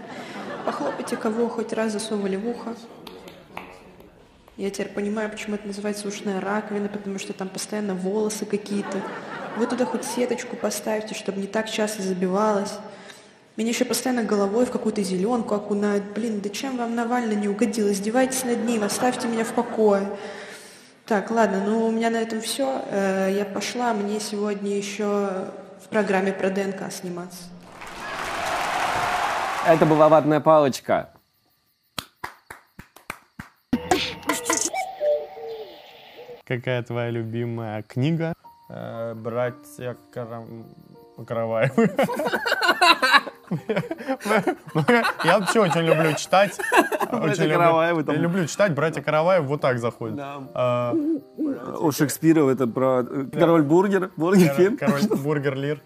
Похлопайте, 0.65 1.17
кого 1.17 1.49
хоть 1.49 1.73
раз 1.73 1.91
засовывали 1.91 2.37
в 2.37 2.47
ухо. 2.47 2.75
Я 4.59 4.69
теперь 4.71 4.89
понимаю, 4.89 5.29
почему 5.29 5.55
это 5.55 5.65
называется 5.65 6.05
ушная 6.05 6.41
раковина, 6.41 6.89
потому 6.89 7.17
что 7.17 7.31
там 7.31 7.47
постоянно 7.47 7.95
волосы 7.95 8.45
какие-то. 8.45 9.01
Вы 9.55 9.65
туда 9.67 9.85
хоть 9.85 10.03
сеточку 10.03 10.57
поставьте, 10.57 11.15
чтобы 11.15 11.39
не 11.39 11.47
так 11.47 11.69
часто 11.69 12.01
забивалось. 12.01 12.73
Меня 13.55 13.69
еще 13.69 13.85
постоянно 13.85 14.23
головой 14.23 14.65
в 14.65 14.71
какую-то 14.71 15.01
зеленку 15.01 15.55
окунают. 15.55 16.03
Блин, 16.13 16.41
да 16.41 16.49
чем 16.49 16.75
вам 16.75 16.93
Навальный 16.93 17.37
не 17.37 17.47
угодил? 17.47 17.89
Издевайтесь 17.89 18.43
над 18.43 18.65
ним, 18.65 18.83
оставьте 18.83 19.29
меня 19.29 19.45
в 19.45 19.53
покое. 19.53 20.09
Так, 21.05 21.31
ладно, 21.31 21.63
ну 21.65 21.87
у 21.87 21.91
меня 21.91 22.09
на 22.09 22.17
этом 22.17 22.41
все. 22.41 22.83
Я 22.91 23.45
пошла, 23.45 23.93
мне 23.93 24.19
сегодня 24.19 24.75
еще 24.75 25.05
в 25.81 25.87
программе 25.89 26.33
про 26.33 26.49
ДНК 26.49 26.91
сниматься. 26.91 27.43
Это 29.65 29.85
была 29.85 30.09
ватная 30.09 30.41
палочка. 30.41 31.11
Какая 36.49 36.81
твоя 36.81 37.11
любимая 37.11 37.83
книга? 37.83 38.33
Э, 38.71 39.13
братья 39.13 39.95
Карам... 40.11 40.65
Караваевы. 41.27 41.91
Я 45.23 45.39
вообще 45.39 45.59
очень 45.59 45.81
люблю 45.81 46.13
читать. 46.13 46.57
Очень 47.11 47.43
люблю- 47.43 47.57
Караваевы 47.57 48.03
там. 48.03 48.15
Я 48.15 48.21
люблю 48.21 48.47
читать. 48.47 48.73
Братья 48.73 49.01
Караваев 49.03 49.43
вот 49.45 49.61
так 49.61 49.77
заходят. 49.77 50.17
А, 50.19 50.95
У 51.79 51.91
Шекспира 51.91 52.49
это 52.49 52.65
про 52.65 53.01
э, 53.01 53.25
король 53.31 53.61
бургер, 53.61 54.09
бургер. 54.17 54.75
Король 54.77 55.03
бургер 55.23 55.55
Лир. 55.55 55.81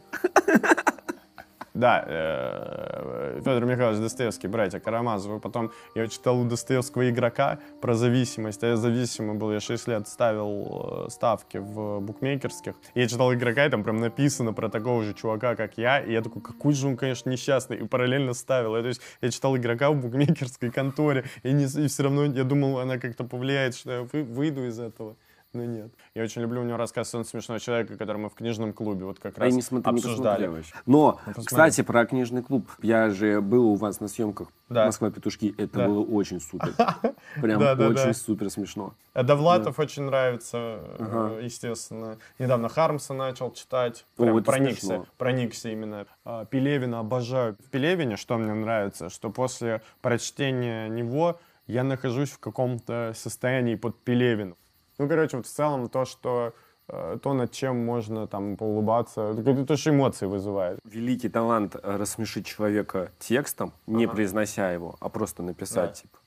Да, 1.73 2.03
э, 2.05 3.39
Федор 3.39 3.65
Михайлович 3.65 3.99
Достоевский, 3.99 4.47
братья 4.47 4.79
Карамазовы. 4.79 5.39
Потом 5.39 5.71
я 5.95 6.07
читал 6.07 6.39
у 6.39 6.45
Достоевского 6.45 7.09
игрока 7.09 7.57
про 7.81 7.95
зависимость. 7.95 8.63
А 8.63 8.67
я 8.67 8.75
зависимый 8.75 9.35
был, 9.35 9.51
я 9.51 9.59
6 9.59 9.87
лет 9.87 10.07
ставил 10.07 11.05
э, 11.07 11.09
ставки 11.09 11.57
в 11.57 11.99
букмекерских. 11.99 12.75
И 12.93 13.01
я 13.01 13.07
читал 13.07 13.33
игрока, 13.33 13.65
и 13.65 13.69
там 13.69 13.83
прям 13.83 13.99
написано 13.99 14.53
про 14.53 14.69
такого 14.69 15.03
же 15.03 15.15
чувака, 15.15 15.55
как 15.55 15.79
я. 15.79 15.99
И 15.99 16.11
я 16.11 16.21
такой, 16.21 16.43
какой 16.43 16.73
же 16.75 16.87
он, 16.87 16.95
конечно, 16.95 17.31
несчастный. 17.31 17.77
И 17.77 17.87
параллельно 17.87 18.33
ставил. 18.33 18.75
Я, 18.75 18.83
то 18.83 18.89
есть 18.89 19.01
я 19.21 19.31
читал 19.31 19.57
игрока 19.57 19.89
в 19.89 19.95
букмекерской 19.95 20.69
конторе. 20.69 21.25
И, 21.41 21.51
не, 21.51 21.65
и 21.65 21.87
все 21.87 22.03
равно 22.03 22.25
я 22.25 22.43
думал, 22.43 22.79
она 22.79 22.99
как-то 22.99 23.23
повлияет, 23.23 23.75
что 23.75 23.91
я 23.91 24.07
вы- 24.13 24.23
выйду 24.23 24.67
из 24.67 24.79
этого. 24.79 25.15
Но 25.53 25.63
нет. 25.65 25.91
Я 26.15 26.23
очень 26.23 26.41
люблю 26.41 26.61
у 26.61 26.63
него 26.63 26.77
рассказ 26.77 27.13
«Он 27.13 27.25
смешной 27.25 27.59
человек», 27.59 27.95
который 27.97 28.17
мы 28.17 28.29
в 28.29 28.33
книжном 28.33 28.73
клубе 28.73 29.05
вот 29.05 29.19
как 29.19 29.37
Я 29.37 29.43
раз 29.43 29.53
не 29.53 29.61
смотрю, 29.61 29.91
не 29.93 29.99
обсуждали. 29.99 30.45
посмотрел 30.47 30.57
еще. 30.57 30.75
Но, 30.87 31.19
посмотри. 31.25 31.43
кстати, 31.45 31.81
про 31.83 32.05
книжный 32.07 32.41
клуб. 32.41 32.67
Я 32.81 33.09
же 33.11 33.39
был 33.39 33.67
у 33.67 33.75
вас 33.75 33.99
на 33.99 34.07
съемках 34.07 34.47
Да. 34.69 34.85
Москва 34.87 35.11
петушки. 35.11 35.53
Это 35.59 35.77
Да. 35.79 35.87
было 35.87 36.01
очень 36.03 36.41
супер. 36.41 36.73
Прям 37.41 37.59
Да, 37.59 37.75
да, 37.75 37.87
очень 37.89 38.05
да. 38.05 38.13
супер 38.13 38.49
смешно. 38.49 38.95
А 39.13 39.21
Довлатов 39.21 39.77
очень 39.77 40.03
нравится, 40.03 40.57
э, 40.57 40.95
Ага. 40.99 41.39
естественно. 41.41 42.17
Недавно 42.39 42.67
Хармса 42.69 43.13
начал 43.13 43.51
читать. 43.53 44.05
Прям 44.17 44.43
проникся, 44.43 44.85
смешно. 44.87 45.05
проникся 45.19 45.69
именно. 45.69 46.07
А, 46.25 46.45
Пелевина 46.45 46.99
обожаю. 46.99 47.55
В 47.63 47.69
Пелевине, 47.69 48.17
что 48.17 48.37
мне 48.39 48.53
нравится, 48.55 49.09
что 49.09 49.29
после 49.29 49.81
прочтения 50.01 50.87
него 50.89 51.39
я 51.67 51.83
нахожусь 51.83 52.31
в 52.31 52.39
каком-то 52.39 53.13
состоянии 53.15 53.75
под 53.75 53.97
Пелевину. 54.03 54.57
Ну, 54.97 55.07
короче, 55.07 55.37
вот 55.37 55.45
в 55.45 55.49
целом 55.49 55.89
то, 55.89 56.05
что 56.05 56.53
э, 56.87 57.17
то, 57.21 57.33
над 57.33 57.51
чем 57.51 57.85
можно 57.85 58.27
там 58.27 58.57
поулыбаться, 58.57 59.35
это 59.37 59.65
тоже 59.65 59.89
эмоции 59.89 60.25
вызывает. 60.27 60.79
Великий 60.85 61.29
талант 61.29 61.75
э, 61.75 61.97
рассмешить 61.97 62.45
человека 62.45 63.11
текстом, 63.19 63.73
не 63.87 64.07
произнося 64.07 64.71
его, 64.71 64.95
а 64.99 65.09
просто 65.09 65.43
написать, 65.43 65.89
Да. 65.89 65.95
типа. 65.95 66.17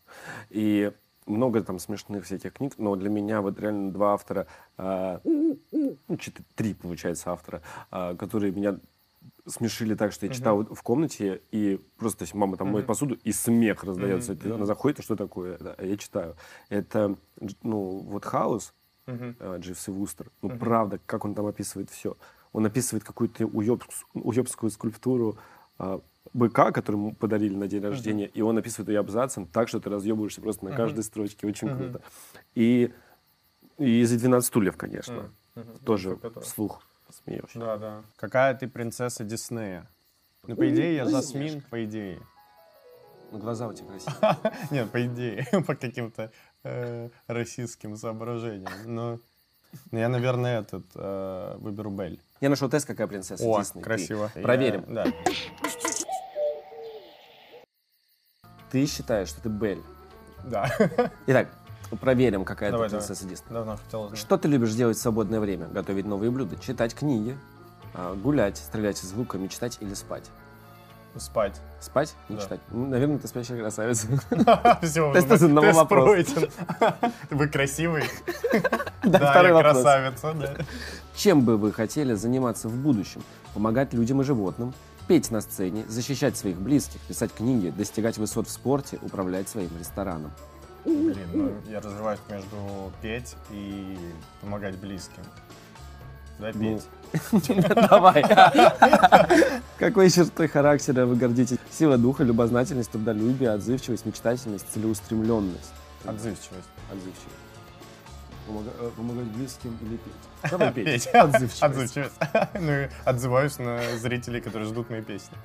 И 0.51 0.93
много 1.27 1.63
там 1.63 1.79
смешных 1.79 2.25
всяких 2.25 2.53
книг, 2.55 2.75
но 2.79 2.95
для 2.97 3.11
меня 3.11 3.41
вот 3.41 3.59
реально 3.61 3.93
два 3.93 4.15
автора, 4.15 4.47
а, 4.77 5.21
ну, 5.25 5.59
три, 6.55 6.75
получается, 6.75 7.33
автора, 7.33 7.63
а, 7.91 8.15
которые 8.15 8.53
меня 8.53 8.79
смешили 9.47 9.95
так, 9.95 10.13
что 10.13 10.27
я 10.27 10.33
читал 10.33 10.65
в 10.65 10.83
комнате, 10.83 11.43
и 11.51 11.81
просто 11.97 12.21
то 12.21 12.23
есть 12.25 12.35
мама 12.35 12.57
там 12.57 12.69
моет 12.69 12.87
посуду, 12.87 13.17
и 13.23 13.33
смех 13.33 13.85
раздается. 13.85 14.33
И 14.35 14.51
Она 14.51 14.67
заходит, 14.67 15.01
а 15.01 15.03
что 15.03 15.17
такое? 15.17 15.59
Да, 15.59 15.75
а 15.77 15.85
я 15.85 15.97
читаю. 15.97 16.37
Это, 16.69 17.17
ну, 17.63 17.99
вот 18.01 18.25
«Хаус», 18.25 18.75
э, 19.39 19.59
Дживс 19.61 19.89
и 19.89 19.91
Вустер. 19.93 20.31
Ну, 20.43 20.51
правда, 20.59 21.01
как 21.07 21.25
он 21.25 21.35
там 21.35 21.47
описывает 21.47 21.91
все. 21.91 22.17
Он 22.53 22.67
описывает 22.67 23.05
какую-то 23.05 23.45
уебс- 23.45 24.05
уебскую 24.15 24.71
скульптуру 24.71 25.37
а, 25.79 26.01
быка, 26.33 26.73
который 26.73 26.97
ему 26.97 27.15
подарили 27.15 27.55
на 27.55 27.69
день 27.69 27.83
рождения, 27.83 28.27
и 28.27 28.41
он 28.41 28.57
описывает 28.59 28.89
ее 28.89 29.01
абзацем 29.01 29.47
так, 29.47 29.69
что 29.69 29.79
ты 29.79 29.91
разъебываешься 29.91 30.41
просто 30.41 30.65
на 30.65 30.73
каждой 30.73 31.05
строчке. 31.05 31.47
Очень 31.47 31.69
круто. 31.69 32.01
И, 32.55 32.93
и 33.79 34.01
из 34.01 34.11
12 34.11 34.47
стульев, 34.47 34.77
конечно. 34.77 35.31
Тоже 35.85 36.17
Который. 36.17 36.43
вслух 36.45 36.83
смеешь. 37.13 37.51
Да, 37.55 37.77
да. 37.77 38.03
Какая 38.17 38.55
ты 38.55 38.69
принцесса 38.69 39.25
Диснея? 39.25 39.87
Ну, 40.47 40.57
по 40.57 40.69
идее, 40.69 40.97
я 40.97 41.05
Жасмин, 41.07 41.61
по 41.63 41.85
идее. 41.85 42.21
Ну, 43.33 43.39
глаза 43.39 43.67
у 43.67 43.73
тебя 43.73 43.89
красивые. 43.89 44.37
Нет, 44.71 44.91
по 44.91 45.05
идее, 45.05 45.47
по 45.67 45.75
каким-то 45.75 46.31
э, 46.63 47.09
российским 47.27 47.97
соображениям. 47.97 48.73
Но 48.87 49.19
я, 49.91 50.09
наверное, 50.09 50.61
этот 50.61 50.85
э, 50.95 51.57
выберу 51.59 51.91
Бель. 51.91 52.21
Я 52.41 52.51
нашел 52.51 52.69
тест, 52.69 52.87
какая 52.87 53.09
принцесса 53.09 53.45
О, 53.45 53.59
Дисней. 53.59 53.83
Красиво. 53.83 54.31
Проверим. 54.35 54.85
Да. 54.89 55.07
Ты 58.71 58.87
считаешь, 58.87 59.29
что 59.29 59.43
ты 59.43 59.49
Бель. 59.49 59.83
Да. 60.45 60.71
Итак, 61.27 61.49
проверим, 61.95 62.45
какая 62.45 62.71
Давай, 62.73 62.89
ты 62.89 62.93
давай. 62.93 63.07
принцесса 63.07 63.29
Дисней. 63.29 63.53
Давно 63.53 63.77
хотел 63.77 64.09
знать. 64.09 64.19
Что 64.19 64.37
ты 64.39 64.49
любишь 64.49 64.73
делать 64.73 64.97
в 64.97 65.01
свободное 65.01 65.39
время? 65.41 65.67
Готовить 65.69 66.07
новые 66.07 66.31
блюда, 66.31 66.57
читать 66.59 66.95
книги, 66.95 67.37
а, 67.95 68.15
гулять, 68.15 68.57
стрелять 68.59 69.03
из 69.05 69.13
лука, 69.13 69.39
мечтать 69.39 69.79
или 69.81 69.95
спать? 69.95 70.25
Спать. 71.19 71.59
Спать? 71.81 72.15
Не 72.29 72.37
Да. 72.37 72.43
читать? 72.43 72.61
Ну, 72.71 72.87
Наверное, 72.89 73.19
ты 73.19 73.27
спящая 73.29 73.59
красавица. 73.59 74.07
Все, 74.83 75.13
Тест 75.15 75.31
из 75.33 75.43
одного 75.45 75.73
вопроса. 75.73 76.35
пройден. 76.35 76.51
Вы 77.31 77.49
красивый. 77.49 78.05
Да, 79.03 79.31
второй 79.31 79.53
вопрос. 79.53 79.75
красавица. 79.83 80.33
да. 80.35 80.57
Чем 81.15 81.43
бы 81.43 81.57
вы 81.57 81.73
хотели 81.73 82.15
заниматься 82.15 82.69
в 82.69 82.75
будущем? 82.75 83.23
Помогать 83.55 83.95
людям 83.95 84.21
и 84.21 84.25
животным, 84.25 84.75
петь 85.07 85.31
на 85.31 85.41
сцене, 85.41 85.85
защищать 85.89 86.37
своих 86.37 86.57
близких, 86.61 87.01
писать 87.03 87.33
книги, 87.33 87.71
достигать 87.71 88.19
высот 88.19 88.49
в 88.49 88.51
спорте, 88.51 88.99
управлять 89.03 89.49
своим 89.49 89.71
рестораном. 89.79 90.33
Блин, 90.87 91.29
ну 91.35 91.53
я 91.69 91.81
развиваюсь 91.81 92.21
между 92.31 92.93
петь 93.03 93.35
и 93.51 93.99
помогать 94.41 94.77
близким. 94.77 95.23
Да, 96.39 96.51
Ну, 96.55 96.79
петь. 97.13 97.65
Давай. 97.91 98.23
Какой 99.79 100.11
чертой 100.11 100.49
характера 100.49 101.07
вы 101.07 101.17
гордитесь? 101.17 101.59
Сила 101.71 101.99
духа, 101.99 102.23
любознательность, 102.25 102.91
трудолюбие, 102.91 103.51
отзывчивость, 103.51 104.07
мечтательность, 104.07 104.67
целеустремленность. 104.73 105.73
Отзывчивость. 106.05 106.69
Отзывчивость. 106.91 107.37
Помога- 108.47 108.73
э, 108.79 108.91
Помогать 108.97 109.25
близким 109.25 109.77
или 109.83 109.97
петь? 109.97 110.13
Давай 110.51 110.73
петь. 110.73 110.85
Петь. 111.05 111.15
Отзывчивость. 111.15 111.63
Отзывчивость. 111.63 112.15
Ну 112.61 112.73
и 112.73 112.89
отзываюсь 113.05 113.59
на 113.59 113.81
зрителей, 113.99 114.41
которые 114.41 114.69
ждут 114.69 114.89
мои 114.91 115.03
песни. 115.03 115.37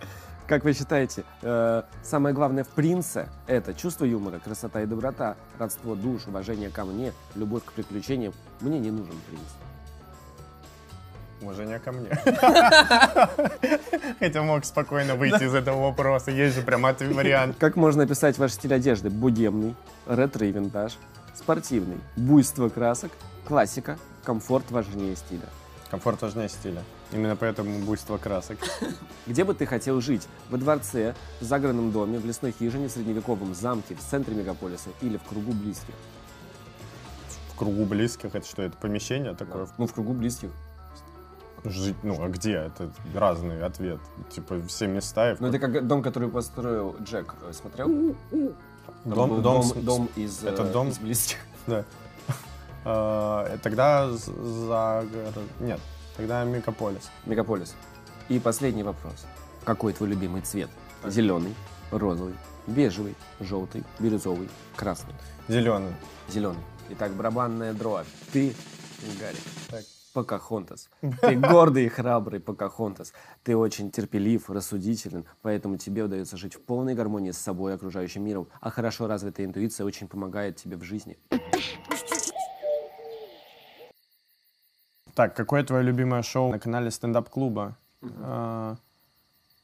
Как 0.48 0.64
вы 0.64 0.74
считаете, 0.74 1.24
э, 1.42 1.84
самое 2.04 2.36
главное 2.36 2.64
в 2.64 2.70
принце– 2.70 3.30
это 3.48 3.74
чувство 3.74 4.06
юмора, 4.06 4.40
красота 4.40 4.82
и 4.82 4.86
доброта, 4.86 5.36
родство 5.58 5.96
душ, 5.96 6.28
уважение 6.28 6.70
ко 6.70 6.84
мне, 6.84 7.14
любовь 7.36 7.64
к 7.64 7.72
приключениям. 7.72 8.34
Мне 8.60 8.80
не 8.80 8.92
нужен 8.92 9.16
принц. 9.30 9.42
Уважение 11.42 11.80
ко 11.80 11.92
мне. 11.92 12.10
Хотя 14.20 14.44
мог 14.44 14.66
спокойно 14.66 15.16
выйти 15.16 15.44
из 15.44 15.56
этого 15.56 15.84
вопроса. 15.88 16.32
Есть 16.32 16.56
же 16.56 16.62
прям 16.62 16.84
вариант. 16.84 17.56
Как 17.60 17.76
можно 17.76 18.04
описать 18.04 18.38
ваш 18.38 18.52
стиль 18.54 18.74
одежды? 18.74 19.10
Богемный, 19.10 19.76
ретро 20.06 20.46
и 20.46 20.52
винтаж, 20.52 20.98
спортивный, 21.34 21.98
буйство 22.16 22.70
красок, 22.70 23.12
классика, 23.48 23.98
комфорт 24.24 24.70
важнее 24.70 25.16
стиля. 25.16 25.48
Комфорт 25.92 26.22
важнее 26.22 26.48
стиля. 26.48 26.84
Именно 27.12 27.36
поэтому 27.36 27.80
буйство 27.80 28.18
красок. 28.18 28.58
Где 29.28 29.44
бы 29.44 29.54
ты 29.54 29.66
хотел 29.66 30.00
жить? 30.00 30.26
Во 30.50 30.58
дворце, 30.58 31.16
в 31.42 31.44
загородном 31.44 31.92
доме, 31.92 32.18
в 32.18 32.26
лесной 32.26 32.54
хижине, 32.58 32.88
в 32.88 32.92
средневековом 32.92 33.54
замке, 33.54 33.96
в 33.96 34.00
центре 34.00 34.34
мегаполиса 34.34 34.90
или 35.02 35.18
в 35.18 35.24
кругу 35.24 35.52
близких? 35.52 35.94
В 37.54 37.58
кругу 37.58 37.84
близких, 37.84 38.34
это 38.34 38.48
что, 38.48 38.62
это 38.62 38.78
помещение 38.78 39.36
такое? 39.36 39.68
Ну, 39.78 39.86
в 39.86 39.94
кругу 39.94 40.14
близких. 40.14 40.52
Жить, 41.66 41.98
ну, 42.04 42.24
а 42.24 42.30
где? 42.30 42.54
Это 42.54 42.90
разный 43.14 43.62
ответ. 43.62 44.00
Типа, 44.30 44.62
все 44.68 44.88
места 44.88 45.34
и... 45.34 45.36
в 45.36 45.42
Ну, 45.42 45.50
это 45.50 45.60
как 45.60 45.86
дом, 45.86 46.02
который 46.02 46.30
построил 46.30 46.96
Джек. 47.04 47.36
Э, 47.42 47.52
Смотрел? 47.52 48.16
Дом- 48.30 48.56
дом 49.06 49.42
дом, 49.42 49.72
дом 49.84 50.10
из, 50.16 50.42
это 50.42 50.64
э, 50.64 50.72
дом? 50.72 50.88
из 50.88 51.00
близких. 51.00 51.38
Да. 51.68 51.84
Э, 52.86 53.58
Тогда 53.62 54.10
за... 54.12 55.06
горо- 55.12 55.48
Нет, 55.60 55.80
тогда 56.18 56.44
Мегаполис. 56.44 57.10
Мегаполис. 57.26 57.76
И 58.30 58.40
последний 58.40 58.84
вопрос. 58.84 59.26
Какой 59.66 59.94
твой 59.94 60.10
любимый 60.10 60.42
цвет? 60.42 60.70
Зеленый, 61.06 61.54
розовый, 61.92 62.34
бежевый, 62.68 63.16
желтый, 63.40 63.84
бирюзовый, 64.00 64.50
красный, 64.76 65.14
Зеленый. 65.48 65.94
зеленый. 66.30 66.62
Итак, 66.90 67.12
барабанная 67.14 67.74
дробь. 67.74 68.06
Ты, 68.32 68.54
Гарик, 69.20 69.40
Так. 69.70 69.84
Покахонтас. 70.14 70.90
Ты 71.22 71.36
гордый 71.36 71.86
и 71.86 71.90
храбрый 71.90 72.40
Покахонтас. 72.42 73.14
Ты 73.44 73.56
очень 73.56 73.90
терпелив, 73.92 74.50
рассудителен, 74.50 75.26
поэтому 75.42 75.78
тебе 75.78 76.04
удается 76.04 76.36
жить 76.38 76.56
в 76.56 76.62
полной 76.62 76.96
гармонии 76.96 77.32
с 77.32 77.38
собой 77.38 77.72
и 77.72 77.76
окружающим 77.76 78.24
миром. 78.26 78.48
А 78.60 78.70
хорошо 78.72 79.08
развитая 79.08 79.46
интуиция 79.48 79.86
очень 79.86 80.08
помогает 80.08 80.58
тебе 80.58 80.76
в 80.78 80.84
жизни. 80.84 81.18
Так, 85.22 85.36
какое 85.36 85.64
твое 85.64 85.84
любимое 85.84 86.24
шоу 86.24 86.50
на 86.52 86.58
канале 86.58 86.90
стендап-клуба? 86.90 87.76
Э, 88.02 88.76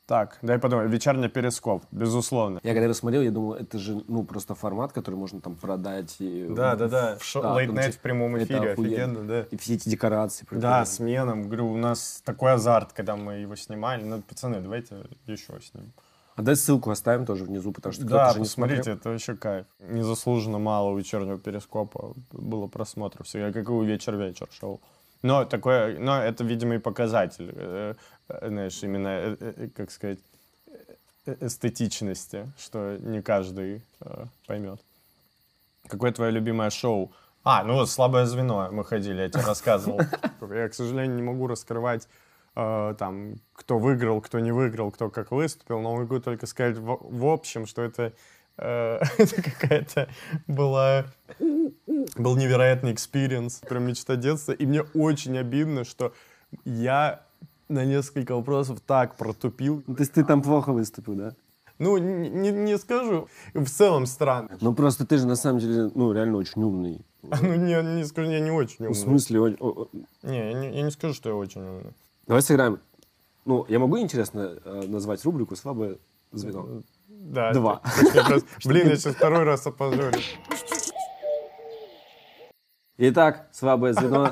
Так, 0.06 0.38
дай 0.44 0.60
подумать. 0.60 0.88
Вечерний 0.92 1.30
перископ, 1.30 1.84
безусловно. 1.92 2.60
Я 2.62 2.74
когда 2.74 2.84
его 2.84 2.94
смотрел, 2.94 3.24
я 3.24 3.32
думал, 3.32 3.56
это 3.56 3.80
же 3.80 4.04
ну 4.08 4.24
просто 4.24 4.54
формат, 4.54 4.94
который 4.94 5.16
можно 5.16 5.42
там 5.42 5.56
продать. 5.56 6.16
И, 6.20 6.46
Да-да-да. 6.48 7.18
в 7.18 7.24
Шо- 7.24 7.40
Штат, 7.40 7.58
Late 7.58 7.66
ну, 7.68 7.74
night 7.74 7.92
в 7.94 7.98
прямом 7.98 8.38
эфире, 8.38 8.74
офигенно, 8.74 9.24
да. 9.28 9.42
И 9.50 9.58
все 9.58 9.74
эти 9.74 9.90
декорации. 9.90 10.44
Да, 10.44 10.50
прикольные. 10.50 10.86
сменам. 10.86 11.44
Говорю, 11.48 11.72
у 11.74 11.78
нас 11.78 12.22
такой 12.24 12.54
азарт, 12.54 12.94
когда 12.94 13.16
мы 13.16 13.38
его 13.38 13.56
снимали. 13.56 14.04
Ну, 14.04 14.22
пацаны, 14.22 14.62
давайте 14.62 15.08
еще 15.26 15.60
снимем. 15.60 15.92
А 16.36 16.44
дай 16.44 16.56
ссылку 16.56 16.92
оставим 16.92 17.26
тоже 17.26 17.46
внизу, 17.46 17.72
потому 17.72 17.94
что 17.94 18.06
Да, 18.06 18.32
же 18.34 18.40
не 18.42 18.46
смотрел. 18.46 18.80
это 18.86 19.10
вообще 19.10 19.34
кайф. 19.36 19.66
Незаслуженно 19.80 20.60
мало 20.60 20.92
у 20.92 20.98
вечернего 21.00 21.40
перископа 21.40 22.14
было 22.32 22.68
просмотров. 22.68 23.26
Всегда, 23.26 23.52
как 23.52 23.68
и 23.68 23.72
у 23.72 23.82
вечер-вечер 23.82 24.48
шоу. 24.52 24.80
Но 25.22 25.46
такое, 25.46 25.98
но 26.00 26.22
это, 26.22 26.44
видимо, 26.44 26.76
и 26.76 26.78
показатель, 26.78 27.52
э, 27.54 27.96
э, 28.30 28.48
знаешь, 28.48 28.84
именно, 28.84 29.36
э, 29.40 29.70
как 29.76 29.92
сказать, 29.92 30.20
эстетичности, 31.26 32.50
что 32.58 32.98
не 32.98 33.22
каждый 33.22 33.82
поймет. 34.46 34.80
Какое 35.88 36.12
твое 36.12 36.32
любимое 36.32 36.70
шоу? 36.70 37.12
А, 37.44 37.64
ну 37.64 37.74
вот 37.74 37.90
«Слабое 37.90 38.26
звено» 38.26 38.70
мы 38.72 38.86
ходили, 38.86 39.22
я 39.22 39.30
тебе 39.30 39.44
рассказывал. 39.44 40.00
Я, 40.50 40.70
к 40.70 40.74
сожалению, 40.74 41.16
не 41.16 41.22
могу 41.22 41.48
раскрывать 41.48 42.08
там, 42.54 43.36
кто 43.54 43.78
выиграл, 43.78 44.22
кто 44.22 44.40
не 44.40 44.52
выиграл, 44.52 44.92
кто 44.92 45.10
как 45.10 45.32
выступил, 45.32 45.80
но 45.82 45.96
могу 45.96 46.20
только 46.20 46.46
сказать 46.48 46.78
в, 46.78 47.26
общем, 47.26 47.66
что 47.66 47.84
это, 47.84 48.14
это 49.18 49.42
какая-то 49.42 50.10
была 50.48 51.06
был 51.40 52.36
невероятный 52.36 52.94
experience, 52.94 53.62
прям 53.68 53.84
мечта 53.88 54.16
детства, 54.16 54.52
и 54.52 54.66
мне 54.66 54.82
очень 54.94 55.38
обидно, 55.38 55.84
что 55.84 56.14
я 56.66 57.24
на 57.70 57.86
несколько 57.86 58.36
вопросов 58.36 58.80
так 58.86 59.16
протупил. 59.18 59.84
Ну, 59.88 59.96
то 59.96 60.02
есть 60.02 60.14
ты 60.14 60.24
там 60.24 60.42
плохо 60.42 60.72
выступил, 60.74 61.16
да? 61.16 61.36
Ну, 61.80 61.98
не, 61.98 62.52
не- 62.52 62.78
скажу, 62.80 63.28
в 63.54 63.66
целом 63.70 64.06
странно. 64.08 64.58
Ну 64.62 64.74
просто 64.74 65.06
ты 65.06 65.18
же 65.18 65.28
на 65.28 65.36
самом 65.36 65.60
деле, 65.60 65.92
ну 65.94 66.12
реально 66.12 66.38
очень 66.38 66.64
умный. 66.64 67.02
Ну, 67.42 67.56
не, 67.56 67.96
не 67.98 68.06
скажу, 68.06 68.32
я 68.32 68.40
не 68.40 68.52
очень 68.52 68.78
Ну, 68.80 68.86
умный. 68.86 69.00
в 69.00 69.04
смысле, 69.04 69.40
о- 69.42 69.56
о- 69.60 69.88
Не, 70.24 70.38
я 70.38 70.54
не, 70.54 70.76
я 70.78 70.82
не 70.84 70.92
скажу, 70.92 71.14
что 71.14 71.30
я 71.30 71.36
очень 71.36 71.62
умный. 71.62 71.94
давай 72.26 72.42
сыграем. 72.42 72.80
Ну, 73.46 73.66
я 73.70 73.80
могу 73.80 74.00
интересно 74.00 74.58
э, 74.64 74.84
назвать 74.88 75.24
рубрику 75.26 75.56
«Слабое 75.56 75.98
звено». 76.32 76.82
Да. 77.28 77.52
Два. 77.52 77.82
Блин, 78.66 78.88
я 78.88 78.96
сейчас 78.96 79.16
второй 79.16 79.44
раз 79.44 79.68
опозорю. 79.68 80.14
Итак, 82.98 83.48
«Слабое 83.52 83.94
звено 83.94 84.32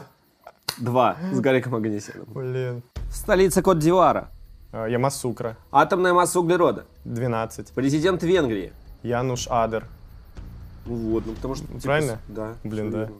2» 0.80 1.34
с 1.34 1.40
Гариком 1.42 1.76
Аганесяном. 1.76 2.26
Блин. 2.34 2.84
Столица 3.12 3.62
Кот-Дивуара. 3.62 4.30
А, 4.72 4.88
Ямасукра, 4.88 5.58
Атомная 5.72 6.14
масса 6.14 6.40
углерода. 6.40 6.86
12. 7.04 7.74
Президент 7.74 8.24
Венгрии. 8.24 8.72
Януш 9.04 9.48
Адер. 9.50 9.86
Ну 10.86 10.96
вот, 11.12 11.26
ну 11.26 11.34
потому 11.34 11.56
что... 11.56 11.68
типа, 11.68 11.82
Правильно? 11.84 12.14
с- 12.14 12.32
Да. 12.32 12.56
Блин, 12.64 12.92
да. 12.92 12.98
верно. 13.00 13.16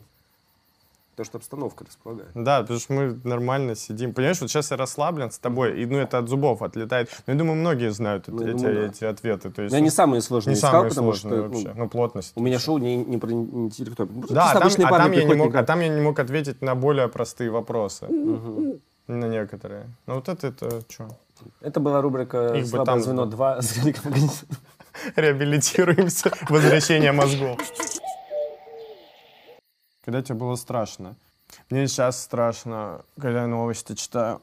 Потому 1.16 1.26
что 1.26 1.38
обстановка 1.38 1.86
располагает. 1.86 2.30
Да, 2.36 2.62
потому 2.62 2.80
что 2.80 2.92
мы 2.94 3.20
нормально 3.24 3.76
сидим. 3.76 4.14
Понимаешь, 4.14 4.42
вот 4.42 4.50
сейчас 4.50 4.72
я 4.72 4.78
расслаблен 4.78 5.32
с 5.32 5.40
тобой, 5.40 5.82
и 5.82 5.86
ну 5.86 5.98
это 5.98 6.18
от 6.18 6.28
зубов 6.28 6.62
отлетает. 6.62 7.10
Но 7.26 7.34
я 7.34 7.40
думаю, 7.40 7.56
многие 7.56 7.90
знают 7.92 8.28
Ну, 8.28 8.44
эти, 8.44 8.52
думаю, 8.52 8.76
да. 8.76 8.86
эти 8.88 9.06
ответы. 9.06 9.50
То 9.50 9.62
есть, 9.62 9.74
Я 9.74 9.80
не 9.80 9.86
ну, 9.86 9.92
самые 9.92 10.22
сложные 10.22 10.54
не 10.54 10.58
искал, 10.58 10.72
самые 10.72 10.90
потому 10.90 11.14
сложные 11.14 11.42
что 11.42 11.48
ну, 11.48 11.54
вообще. 11.54 11.74
Ну, 11.74 11.90
плотность. 11.90 12.34
у 12.36 12.42
меня 12.42 12.60
шоу 12.60 12.80
не, 12.80 12.98
не 12.98 13.18
про 13.18 13.32
интеллектуальное. 13.32 14.24
Ну, 14.28 14.28
Да, 14.30 14.52
а 14.52 14.60
там, 14.60 14.70
а 14.86 14.98
там 14.98 15.12
я 15.14 15.24
не 15.24 15.34
мог, 15.36 15.56
а 15.56 15.64
там 15.64 15.80
я 15.80 15.88
не 15.88 16.02
мог 16.02 16.20
ответить 16.20 16.62
на 16.62 16.76
более 16.76 17.08
простые 17.08 17.50
вопросы. 17.50 18.08
На 19.08 19.26
некоторые. 19.26 19.86
Ну 20.08 20.16
вот 20.16 20.28
это, 20.28 20.48
это 20.48 20.82
что? 20.90 21.08
Это 21.62 21.80
была 21.80 22.02
рубрика 22.02 22.56
Их 22.56 22.68
«Слабое 22.68 22.86
там 22.86 23.02
звено 23.02 23.26
2» 23.26 23.62
с 23.62 23.78
Гариком 23.78 24.12
Аганесяном. 24.12 24.58
Реабилитируемся. 25.16 26.32
Возвращение 26.50 27.12
мозгов. 27.12 27.60
Когда 30.06 30.22
тебе 30.22 30.36
было 30.36 30.56
страшно? 30.56 31.16
Мне 31.72 31.88
сейчас 31.88 32.22
страшно, 32.22 33.02
когда 33.20 33.42
я 33.42 33.48
новости 33.48 33.96
читаю. 33.96 34.42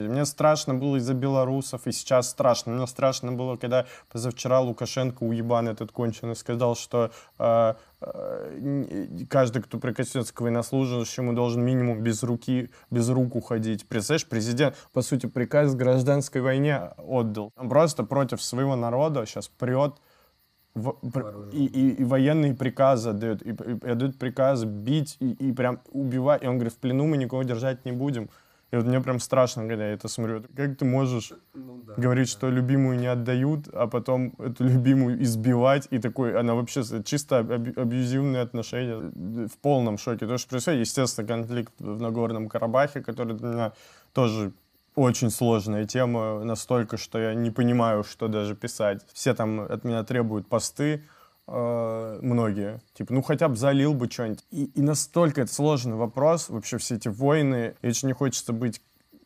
Мне 0.00 0.24
страшно 0.24 0.74
было 0.74 0.96
из-за 0.96 1.14
белорусов, 1.14 1.86
и 1.86 1.92
сейчас 1.92 2.28
страшно. 2.28 2.72
Мне 2.72 2.86
страшно 2.88 3.30
было, 3.30 3.56
когда 3.56 3.86
позавчера 4.10 4.60
Лукашенко, 4.60 5.22
уебан 5.22 5.68
этот 5.68 5.92
конченый, 5.92 6.34
сказал, 6.34 6.74
что 6.74 7.12
э, 7.38 7.74
э, 8.00 9.06
каждый, 9.30 9.62
кто 9.62 9.78
прикоснется 9.78 10.34
к 10.34 10.40
военнослужащему, 10.40 11.32
должен 11.32 11.62
минимум 11.62 12.02
без 12.02 12.24
руки, 12.24 12.70
без 12.90 13.08
рук 13.08 13.36
уходить. 13.36 13.86
Представляешь, 13.86 14.26
президент, 14.26 14.74
по 14.92 15.02
сути, 15.02 15.26
приказ 15.26 15.74
к 15.74 15.76
гражданской 15.76 16.40
войне 16.40 16.90
отдал. 16.98 17.52
Он 17.56 17.68
просто 17.68 18.02
против 18.02 18.42
своего 18.42 18.74
народа 18.74 19.24
сейчас 19.26 19.46
прет 19.46 19.94
в- 20.74 20.96
и, 21.52 21.66
и- 21.66 22.02
и 22.02 22.04
военные 22.04 22.54
приказы 22.54 23.12
дают, 23.12 23.42
и, 23.42 23.50
и- 23.50 23.90
и 23.90 23.94
дают 23.94 24.18
приказ 24.18 24.64
бить 24.64 25.16
и, 25.20 25.32
и 25.32 25.52
прям 25.52 25.78
убивать. 25.92 26.42
И 26.42 26.46
он 26.46 26.54
говорит, 26.54 26.72
в 26.72 26.78
плену 26.78 27.06
мы 27.06 27.16
никого 27.16 27.42
держать 27.44 27.84
не 27.84 27.92
будем. 27.92 28.28
И 28.72 28.76
вот 28.76 28.86
мне 28.86 29.00
прям 29.00 29.20
страшно, 29.20 29.68
когда 29.68 29.86
я 29.86 29.92
это 29.92 30.08
смотрю. 30.08 30.42
Как 30.56 30.76
ты 30.76 30.84
можешь 30.84 31.32
говорить, 31.96 32.28
что 32.28 32.50
любимую 32.50 32.98
не 32.98 33.06
отдают, 33.06 33.68
а 33.72 33.86
потом 33.86 34.34
эту 34.38 34.64
любимую 34.64 35.22
избивать, 35.22 35.86
и 35.92 35.98
такой, 36.00 36.36
она 36.36 36.54
вообще 36.54 36.82
чисто 37.04 37.38
аб- 37.38 37.78
абьюзивные 37.78 38.42
отношения. 38.42 39.12
В 39.46 39.56
полном 39.62 39.96
шоке. 39.96 40.26
То, 40.26 40.38
что 40.38 40.48
происходит, 40.50 40.80
естественно, 40.80 41.28
конфликт 41.28 41.72
в 41.78 42.00
Нагорном 42.00 42.48
Карабахе, 42.48 43.00
который 43.00 43.36
для 43.36 43.48
меня 43.48 43.72
тоже 44.12 44.50
очень 44.94 45.30
сложная 45.30 45.86
тема, 45.86 46.42
настолько, 46.44 46.96
что 46.96 47.18
я 47.18 47.34
не 47.34 47.50
понимаю, 47.50 48.04
что 48.04 48.28
даже 48.28 48.54
писать. 48.54 49.02
Все 49.12 49.34
там 49.34 49.60
от 49.60 49.84
меня 49.84 50.04
требуют 50.04 50.46
посты, 50.46 51.04
э, 51.46 52.18
многие. 52.22 52.80
Типа, 52.94 53.12
ну 53.12 53.22
хотя 53.22 53.48
бы 53.48 53.56
залил 53.56 53.94
бы 53.94 54.10
что-нибудь. 54.10 54.44
И, 54.50 54.64
и 54.66 54.82
настолько 54.82 55.42
это 55.42 55.52
сложный 55.52 55.96
вопрос, 55.96 56.48
вообще 56.48 56.78
все 56.78 56.96
эти 56.96 57.08
войны. 57.08 57.74
И 57.82 57.88
очень 57.88 58.08
не 58.08 58.14
хочется 58.14 58.52
быть 58.52 58.80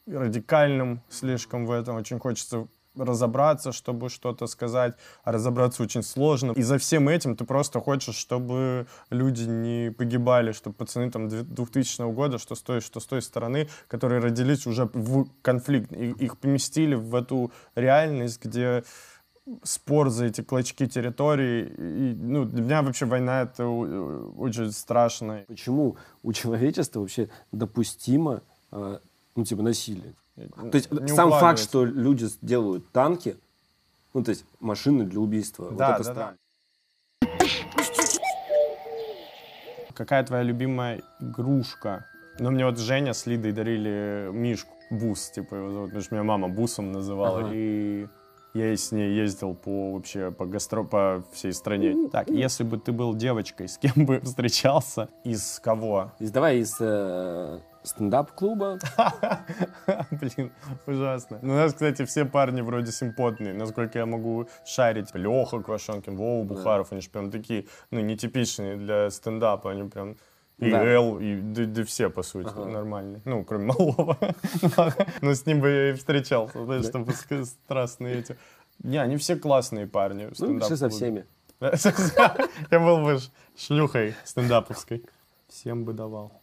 радикальным 0.06 1.02
слишком 1.08 1.66
в 1.66 1.70
этом, 1.70 1.96
очень 1.96 2.18
хочется 2.18 2.66
разобраться, 2.98 3.72
чтобы 3.72 4.08
что-то 4.08 4.46
сказать, 4.46 4.94
а 5.24 5.32
разобраться 5.32 5.82
очень 5.82 6.02
сложно. 6.02 6.52
И 6.52 6.62
за 6.62 6.78
всем 6.78 7.08
этим 7.08 7.36
ты 7.36 7.44
просто 7.44 7.80
хочешь, 7.80 8.16
чтобы 8.16 8.86
люди 9.10 9.44
не 9.44 9.90
погибали, 9.90 10.52
чтобы 10.52 10.76
пацаны 10.76 11.10
там 11.10 11.28
2000 11.28 12.12
года, 12.12 12.38
что 12.38 12.54
с 12.54 12.62
той, 12.62 12.80
что 12.80 13.00
с 13.00 13.06
той 13.06 13.22
стороны, 13.22 13.68
которые 13.88 14.20
родились 14.20 14.66
уже 14.66 14.88
в 14.92 15.26
конфликт, 15.42 15.92
и 15.92 16.10
их 16.10 16.38
поместили 16.38 16.94
в 16.94 17.14
эту 17.14 17.52
реальность, 17.74 18.44
где 18.44 18.84
спор 19.62 20.10
за 20.10 20.26
эти 20.26 20.40
клочки 20.42 20.86
территории. 20.86 21.72
И, 21.78 22.14
ну, 22.14 22.44
для 22.44 22.62
меня 22.62 22.82
вообще 22.82 23.06
война 23.06 23.42
это 23.42 23.66
очень 23.66 24.72
страшно. 24.72 25.44
Почему 25.48 25.96
у 26.22 26.32
человечества 26.32 27.00
вообще 27.00 27.28
допустимо, 27.52 28.42
э, 28.72 28.98
ну, 29.34 29.44
типа, 29.44 29.62
насилие? 29.62 30.14
То 30.70 30.76
есть 30.76 30.90
Не 30.90 31.08
сам 31.08 31.30
факт, 31.30 31.58
что 31.58 31.84
люди 31.84 32.26
делают 32.42 32.90
танки, 32.90 33.36
ну, 34.14 34.22
то 34.22 34.30
есть 34.30 34.44
машины 34.60 35.04
для 35.04 35.20
убийства, 35.20 35.70
Да, 35.72 35.92
вот 35.92 36.00
это 36.00 36.04
да, 36.04 36.12
странно. 36.14 36.36
Какая 39.94 40.24
твоя 40.24 40.44
любимая 40.44 41.02
игрушка? 41.20 42.06
Ну, 42.38 42.50
мне 42.50 42.64
вот 42.64 42.78
Женя 42.78 43.14
с 43.14 43.26
Лидой 43.26 43.52
дарили 43.52 44.30
мишку. 44.32 44.72
Бус, 44.90 45.30
типа 45.30 45.54
его 45.56 45.70
зовут, 45.70 45.88
потому 45.90 46.02
что 46.02 46.14
меня 46.14 46.24
мама 46.24 46.48
Бусом 46.48 46.92
называла. 46.92 47.40
Ага. 47.40 47.50
И 47.52 48.06
Я 48.54 48.74
с 48.74 48.90
ней 48.90 49.14
ездил 49.14 49.54
по 49.54 49.92
вообще 49.92 50.30
по 50.30 50.46
гастро 50.46 50.82
по 50.82 51.22
всей 51.32 51.52
стране. 51.52 52.08
Так, 52.10 52.30
если 52.30 52.64
бы 52.64 52.78
ты 52.78 52.92
был 52.92 53.14
девочкой, 53.14 53.68
с 53.68 53.76
кем 53.76 54.06
бы 54.06 54.20
встречался? 54.24 55.08
Из 55.24 55.60
кого? 55.62 56.12
Из, 56.18 56.30
давай 56.30 56.60
из 56.60 56.74
э, 56.80 57.58
стендап-клуба. 57.82 58.78
Блин, 60.10 60.52
ужасно. 60.86 61.38
Ну, 61.42 61.54
у 61.54 61.56
нас, 61.56 61.72
кстати, 61.72 62.04
все 62.04 62.24
парни 62.24 62.60
вроде 62.60 62.92
симпотные. 62.92 63.54
Насколько 63.54 63.98
я 63.98 64.06
могу 64.06 64.48
шарить. 64.64 65.14
Леха 65.14 65.60
Квашонкин, 65.60 66.16
Вова 66.16 66.44
Бухаров, 66.44 66.92
они 66.92 67.00
же 67.00 67.10
прям 67.10 67.30
такие, 67.30 67.66
ну, 67.90 68.00
нетипичные 68.00 68.76
для 68.76 69.10
стендапа. 69.10 69.70
Они 69.70 69.88
прям 69.88 70.16
и 70.58 70.70
Да. 70.70 70.84
Эл, 70.84 71.18
и 71.20 71.36
да, 71.36 71.64
да 71.66 71.84
все, 71.84 72.10
по 72.10 72.22
сути, 72.22 72.52
нормальные. 72.52 73.22
Ну, 73.24 73.44
кроме 73.44 73.66
Малова. 73.66 74.18
Но 75.20 75.34
с 75.34 75.46
ним 75.46 75.60
бы 75.60 75.68
я 75.68 75.90
и 75.90 75.92
встречался, 75.94 76.64
знаешь, 76.64 76.86
чтобы 76.86 77.12
ска- 77.12 77.44
страстные 77.44 78.18
эти. 78.18 78.36
Не, 78.82 78.98
они 78.98 79.16
все 79.16 79.36
классные 79.36 79.86
парни. 79.86 80.28
Ну, 80.38 80.58
пиши 80.60 80.76
со 80.76 80.88
всеми. 80.88 81.26
Я 82.70 82.78
был 82.78 82.98
бы 82.98 83.18
шлюхой 83.56 84.14
стендаповской. 84.24 85.04
Всем 85.48 85.84
бы 85.84 85.92
давал. 85.92 86.37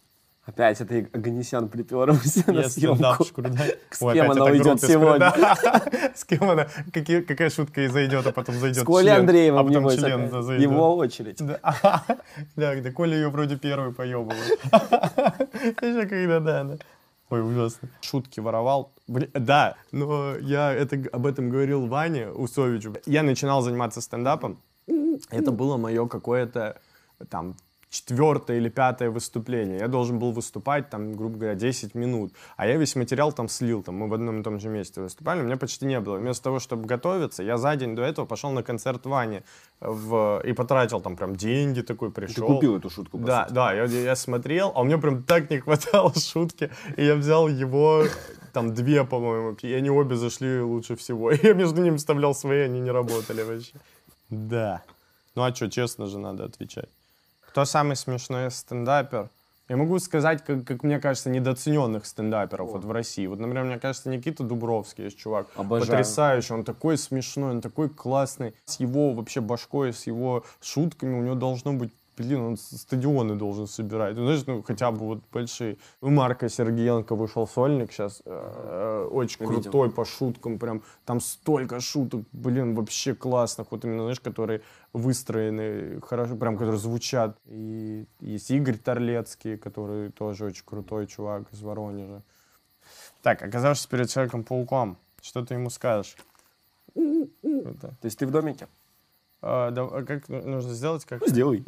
Опять 0.45 0.79
это 0.79 1.07
Аганесян 1.11 1.69
приперся 1.69 2.51
на 2.51 2.69
съемку. 2.69 3.41
да. 3.41 3.65
С 3.89 4.01
Ой, 4.01 4.13
кем 4.13 4.29
она 4.29 4.45
уйдет 4.45 4.79
сегодня? 4.79 5.33
С 6.15 6.23
кем 6.23 6.49
она? 6.49 6.67
Какая 6.93 7.49
шутка 7.49 7.81
и 7.81 7.87
зайдет, 7.87 8.27
а 8.27 8.31
потом 8.31 8.55
зайдет 8.55 8.83
С 8.83 8.85
Колей 8.85 9.09
а 9.09 9.17
Андреевым, 9.17 9.67
потом 9.67 9.89
член 9.89 10.43
зайдет. 10.43 10.61
Его 10.61 10.95
очередь. 10.97 11.37
Да, 11.39 12.03
да, 12.55 12.91
Коля 12.91 13.15
ее 13.15 13.29
вроде 13.29 13.57
первый 13.57 13.91
поебывает. 13.91 14.59
Еще 15.81 16.05
когда, 16.05 16.39
да. 16.39 16.77
Ой, 17.31 17.41
ужасно. 17.41 17.89
Шутки 18.01 18.39
воровал. 18.39 18.93
Блин, 19.07 19.31
да, 19.33 19.75
но 19.91 20.35
я 20.37 20.71
это, 20.71 21.03
об 21.11 21.25
этом 21.25 21.49
говорил 21.49 21.87
Ване 21.87 22.29
Усовичу. 22.29 22.93
Я 23.07 23.23
начинал 23.23 23.63
заниматься 23.63 23.99
стендапом. 23.99 24.61
Это 25.31 25.51
было 25.51 25.77
мое 25.77 26.07
какое-то 26.07 26.79
там 27.29 27.55
четвертое 27.95 28.57
или 28.57 28.69
пятое 28.69 29.09
выступление. 29.09 29.79
Я 29.79 29.87
должен 29.87 30.19
был 30.19 30.31
выступать 30.31 30.89
там, 30.89 31.13
грубо 31.13 31.37
говоря, 31.37 31.55
10 31.55 31.95
минут. 31.95 32.33
А 32.57 32.67
я 32.67 32.77
весь 32.77 32.95
материал 32.95 33.31
там 33.31 33.47
слил. 33.47 33.83
Там 33.83 33.95
мы 33.95 34.07
в 34.09 34.13
одном 34.13 34.41
и 34.41 34.43
том 34.43 34.59
же 34.59 34.69
месте 34.69 35.01
выступали, 35.01 35.41
у 35.41 35.43
меня 35.43 35.57
почти 35.57 35.85
не 35.85 35.99
было. 35.99 36.17
Вместо 36.17 36.43
того, 36.43 36.59
чтобы 36.59 36.85
готовиться, 36.85 37.43
я 37.43 37.57
за 37.57 37.75
день 37.75 37.95
до 37.95 38.01
этого 38.01 38.25
пошел 38.25 38.51
на 38.51 38.63
концерт 38.63 39.05
Вани 39.05 39.41
в... 39.79 40.41
и 40.45 40.53
потратил 40.53 41.01
там 41.01 41.15
прям 41.15 41.35
деньги 41.35 41.81
такой, 41.81 42.09
Ты 42.09 42.21
пришел. 42.21 42.47
купил 42.47 42.77
эту 42.77 42.89
шутку, 42.89 43.17
Да, 43.17 43.43
сути. 43.43 43.53
да, 43.55 43.73
я, 43.73 43.85
я 43.85 44.15
смотрел, 44.15 44.71
а 44.75 44.81
у 44.81 44.83
меня 44.83 44.97
прям 44.97 45.23
так 45.23 45.49
не 45.49 45.59
хватало 45.59 46.13
шутки, 46.19 46.69
и 46.97 47.05
я 47.05 47.15
взял 47.15 47.47
его, 47.47 48.03
там 48.53 48.73
две, 48.73 49.03
по-моему, 49.03 49.55
и 49.63 49.73
они 49.73 49.89
обе 49.89 50.15
зашли 50.15 50.61
лучше 50.61 50.95
всего. 50.95 51.31
И 51.31 51.39
я 51.47 51.53
между 51.53 51.81
ними 51.81 51.95
вставлял 51.97 52.33
свои, 52.33 52.59
они 52.59 52.79
не 52.81 52.91
работали 52.91 53.43
вообще. 53.43 53.73
Да. 54.29 54.81
Ну 55.35 55.43
а 55.43 55.53
что, 55.53 55.69
честно 55.69 56.07
же 56.07 56.19
надо 56.19 56.45
отвечать. 56.45 56.89
Кто 57.55 57.63
самый 57.63 57.95
смешной 57.95 58.51
стендапер? 58.51 59.29
Я 59.69 59.77
могу 59.77 59.97
сказать, 59.99 60.43
как, 60.43 60.65
как 60.65 60.83
мне 60.83 60.99
кажется, 60.99 61.29
недооцененных 61.29 62.05
стендаперов 62.05 62.73
вот 62.73 62.83
в 62.83 62.91
России. 62.91 63.25
Вот, 63.27 63.39
например, 63.39 63.63
мне 63.63 63.79
кажется, 63.79 64.09
Никита 64.09 64.43
Дубровский 64.43 65.05
есть 65.05 65.17
чувак. 65.17 65.47
Обожаю. 65.55 65.89
Потрясающий, 65.89 66.51
он 66.51 66.65
такой 66.65 66.97
смешной, 66.97 67.51
он 67.51 67.61
такой 67.61 67.87
классный. 67.87 68.53
С 68.65 68.81
его 68.81 69.13
вообще 69.13 69.39
башкой, 69.39 69.93
с 69.93 70.05
его 70.05 70.43
шутками 70.61 71.17
у 71.17 71.21
него 71.21 71.35
должно 71.35 71.71
быть 71.71 71.93
Блин, 72.17 72.41
он 72.41 72.57
стадионы 72.57 73.35
должен 73.35 73.67
собирать. 73.67 74.15
Ну, 74.15 74.25
знаешь, 74.25 74.45
ну, 74.47 74.63
хотя 74.63 74.91
бы 74.91 74.99
вот 74.99 75.23
большие. 75.33 75.77
У 76.01 76.09
Марка 76.09 76.47
Сергеенко 76.47 77.15
вышел 77.15 77.45
сольник 77.45 77.91
сейчас. 77.91 78.21
очень 78.25 79.45
Видел. 79.45 79.61
крутой 79.61 79.91
по 79.91 80.05
шуткам. 80.05 80.57
Прям 80.57 80.81
там 81.05 81.19
столько 81.19 81.79
шуток, 81.81 82.21
блин, 82.31 82.73
вообще 82.73 83.13
классных. 83.13 83.71
Вот 83.71 83.83
именно, 83.83 84.03
знаешь, 84.03 84.19
которые 84.21 84.61
выстроены 84.93 85.99
хорошо, 86.01 86.35
прям 86.35 86.55
которые 86.55 86.79
звучат. 86.79 87.37
И 87.45 88.05
есть 88.21 88.49
Игорь 88.51 88.77
Торлецкий, 88.77 89.57
который 89.57 90.11
тоже 90.11 90.45
очень 90.45 90.63
крутой 90.65 91.07
чувак 91.07 91.51
из 91.51 91.61
Воронежа. 91.61 92.21
Так, 93.21 93.41
оказавшись 93.41 93.87
перед 93.87 94.09
Человеком-пауком, 94.09 94.97
что 95.21 95.43
ты 95.43 95.55
ему 95.55 95.69
скажешь? 95.69 96.15
Круто. 96.93 97.87
То 98.01 98.05
есть 98.05 98.19
ты 98.19 98.25
в 98.27 98.31
домике? 98.31 98.67
А, 99.47 99.69
да, 99.69 99.83
а 99.83 100.03
как 100.03 100.27
ну- 100.27 100.41
нужно 100.41 100.73
сделать? 100.73 101.05
Как? 101.05 101.21
Ну, 101.21 101.27
сделай. 101.27 101.63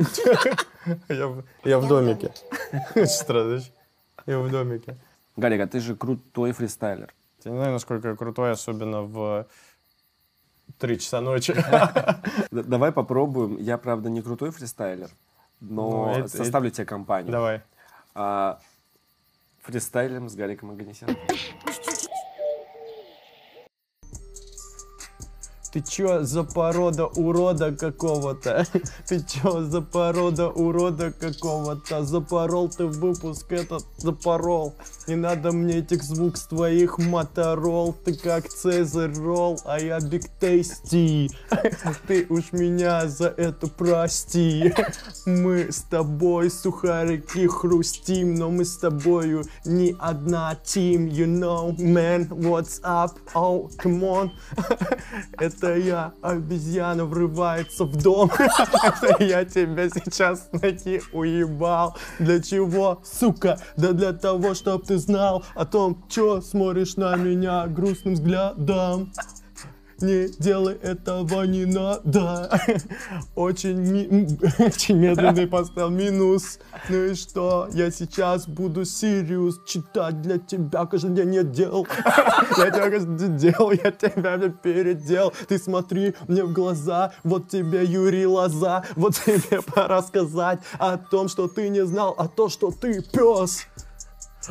Я, 1.09 1.77
в- 1.77 1.87
домике. 1.87 2.33
Знаешь? 2.95 3.71
Я 4.25 4.39
в 4.39 4.49
домике. 4.49 4.97
Гарик, 5.35 5.61
а 5.61 5.67
ты 5.67 5.79
же 5.79 5.95
крутой 5.95 6.53
фристайлер. 6.53 7.13
Я 7.43 7.51
не 7.51 7.57
знаю, 7.57 7.73
насколько 7.73 8.07
я 8.07 8.15
крутой, 8.15 8.51
особенно 8.51 9.03
в 9.03 9.45
3 10.79 10.99
часа 10.99 11.21
ночи. 11.21 11.53
Давай 12.51 12.91
попробуем. 12.91 13.57
Я, 13.57 13.77
правда, 13.77 14.09
не 14.09 14.23
крутой 14.23 14.49
фристайлер, 14.49 15.11
но 15.59 16.15
Ну, 16.17 16.27
составлю 16.27 16.71
тебе 16.71 16.85
компанию. 16.85 17.31
Давай. 17.31 17.61
А, 18.15 18.59
фристайлем 19.61 20.29
с 20.29 20.35
Гариком 20.35 20.71
Аганесяном. 20.71 21.15
Ты 25.77 25.83
чё 25.83 26.23
за 26.23 26.43
порода 26.43 27.05
урода 27.05 27.71
какого-то? 27.71 28.65
Ты 29.07 29.23
чё 29.23 29.61
за 29.61 29.81
порода 29.81 30.49
урода 30.49 31.11
какого-то? 31.11 32.03
Запорол 32.03 32.67
ты 32.67 32.87
выпуск 32.87 33.51
этот, 33.51 33.85
запорол. 33.97 34.73
Не 35.07 35.15
надо 35.15 35.51
мне 35.51 35.77
этих 35.77 36.01
звук 36.01 36.37
с 36.37 36.47
твоих 36.47 36.97
моторол. 36.97 37.93
Ты 37.93 38.15
как 38.15 38.49
Цезарь 38.49 39.13
Ролл, 39.19 39.59
а 39.65 39.79
я 39.79 39.99
Биг 39.99 40.23
Тейсти. 40.39 41.29
Ты 42.07 42.25
уж 42.29 42.51
меня 42.53 43.07
за 43.07 43.27
это 43.27 43.67
прости. 43.67 44.73
Мы 45.27 45.71
с 45.71 45.81
тобой 45.81 46.49
сухарики 46.49 47.45
хрустим, 47.45 48.33
но 48.33 48.49
мы 48.49 48.65
с 48.65 48.77
тобою 48.77 49.43
не 49.63 49.95
одна 49.99 50.57
team. 50.65 51.07
You 51.07 51.27
know, 51.27 51.75
man, 51.77 52.29
what's 52.29 52.81
up? 52.83 53.19
Oh, 53.35 53.69
come 53.77 54.01
on. 54.01 54.31
Это 55.37 55.66
я, 55.75 56.13
обезьяна 56.21 57.05
врывается 57.05 57.85
в 57.85 57.95
дом. 57.95 58.31
Это 58.83 59.23
я 59.23 59.45
тебя 59.45 59.89
сейчас 59.89 60.49
ноги 60.51 61.01
уебал. 61.13 61.95
Для 62.19 62.41
чего, 62.41 63.01
сука? 63.03 63.59
Да 63.75 63.91
для 63.91 64.13
того, 64.13 64.53
чтоб 64.53 64.85
ты 64.85 64.97
знал 64.97 65.43
о 65.55 65.65
том, 65.65 66.03
чё 66.09 66.41
смотришь 66.41 66.95
на 66.95 67.15
меня 67.15 67.67
грустным 67.67 68.13
взглядом. 68.15 69.11
Не 69.99 70.27
делай 70.27 70.75
этого, 70.75 71.43
не 71.43 71.65
надо. 71.65 72.49
Очень, 73.35 73.79
ми- 73.79 74.37
очень 74.59 74.97
медленный 74.97 75.47
поставил 75.47 75.89
минус. 75.89 76.59
Ну 76.89 77.05
и 77.05 77.15
что? 77.15 77.67
Я 77.73 77.89
сейчас 77.89 78.47
буду 78.47 78.85
Сириус 78.85 79.59
читать 79.65 80.21
для 80.21 80.37
тебя 80.37 80.85
каждый 80.85 81.15
день 81.15 81.33
я 81.33 81.43
делал. 81.43 81.87
Я 82.57 82.69
тебя 82.69 82.89
каждый 82.91 83.29
делал, 83.29 83.71
я 83.71 83.91
тебя 83.91 84.37
передел. 84.49 85.33
Ты 85.47 85.57
смотри 85.57 86.13
мне 86.27 86.43
в 86.43 86.53
глаза, 86.53 87.11
вот 87.23 87.49
тебе 87.49 87.83
Юрий 87.83 88.27
Лоза, 88.27 88.83
вот 88.95 89.15
тебе 89.15 89.61
пора 89.61 90.03
сказать 90.03 90.59
о 90.77 90.97
том, 90.97 91.27
что 91.27 91.47
ты 91.47 91.69
не 91.69 91.85
знал, 91.85 92.13
а 92.17 92.27
то, 92.27 92.49
что 92.49 92.71
ты 92.71 93.01
пес 93.01 93.65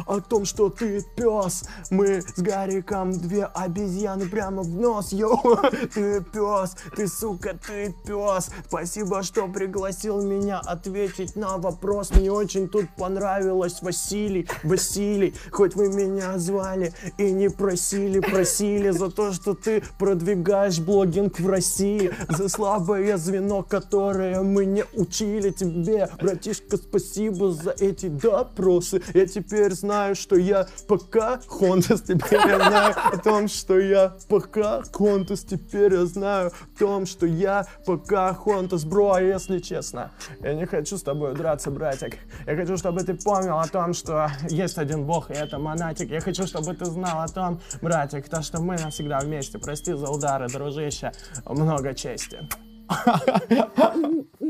о 0.07 0.21
том, 0.21 0.45
что 0.45 0.69
ты 0.69 1.05
пес. 1.17 1.65
Мы 1.91 2.23
с 2.23 2.39
Гариком 2.41 3.13
две 3.13 3.45
обезьяны 3.45 4.29
прямо 4.29 4.63
в 4.63 4.69
нос, 4.69 5.13
йоу. 5.13 5.57
Ты 5.95 6.21
пес, 6.21 6.77
ты 6.95 7.09
сука, 7.09 7.57
ты 7.67 7.95
пес. 8.07 8.51
Спасибо, 8.69 9.23
что 9.23 9.49
пригласил 9.49 10.23
меня 10.23 10.59
ответить 10.59 11.37
на 11.37 11.59
вопрос. 11.59 12.11
Мне 12.11 12.31
очень 12.31 12.69
тут 12.69 12.87
понравилось 12.97 13.81
Василий, 13.83 14.49
Василий. 14.63 15.35
Хоть 15.51 15.75
вы 15.75 15.89
меня 15.89 16.39
звали 16.39 16.93
и 17.19 17.31
не 17.31 17.49
просили, 17.49 18.21
просили 18.21 18.91
за 18.91 19.11
то, 19.11 19.33
что 19.33 19.55
ты 19.55 19.83
продвигаешь 19.99 20.79
блогинг 20.81 21.39
в 21.39 21.49
России. 21.49 22.13
За 22.29 22.49
слабое 22.49 23.17
звено, 23.17 23.63
которое 23.63 24.43
мы 24.43 24.65
не 24.65 24.85
учили 24.95 25.51
тебе. 25.51 26.09
Братишка, 26.21 26.77
спасибо 26.77 27.53
за 27.53 27.71
эти 27.71 28.09
допросы. 28.09 29.03
Я 29.15 29.27
теперь 29.27 29.76
знаю, 29.77 30.15
что 30.17 30.37
я 30.37 30.67
пока 30.89 31.39
Хонтас. 31.47 32.03
Теперь 32.03 32.41
я 32.47 32.59
знаю 32.59 32.95
о 33.13 33.17
том, 33.19 33.49
что 33.49 33.79
я 33.79 34.17
пока 34.29 34.83
Хонтас. 34.93 35.45
Теперь 35.45 35.95
я 35.95 36.07
знаю 36.07 36.51
о 36.51 36.79
том, 36.79 37.07
что 37.07 37.27
я 37.27 37.67
пока 37.87 38.35
Хонтас. 38.35 38.85
Бро, 38.85 39.13
а 39.13 39.21
если 39.21 39.59
честно, 39.61 40.11
я 40.41 40.55
не 40.55 40.67
хочу 40.67 40.97
с 40.97 41.03
тобой 41.03 41.35
драться, 41.35 41.71
братик. 41.71 42.17
Я 42.47 42.57
хочу, 42.57 42.77
чтобы 42.77 43.03
ты 43.03 43.15
помнил 43.15 43.59
о 43.59 43.69
том, 43.69 43.95
что 43.95 44.31
есть 44.49 44.79
один 44.79 45.05
бог, 45.05 45.31
и 45.31 45.35
это 45.35 45.59
монатик. 45.59 46.11
Я 46.11 46.21
хочу, 46.21 46.47
чтобы 46.47 46.75
ты 46.75 46.85
знал 46.87 47.21
о 47.21 47.29
том, 47.29 47.61
братик, 47.83 48.29
то, 48.29 48.43
что 48.43 48.61
мы 48.61 48.77
навсегда 48.77 49.21
вместе. 49.21 49.59
Прости 49.59 49.93
за 49.93 50.09
удары, 50.11 50.49
дружище. 50.49 51.13
Много 51.45 51.95
чести. 51.95 52.39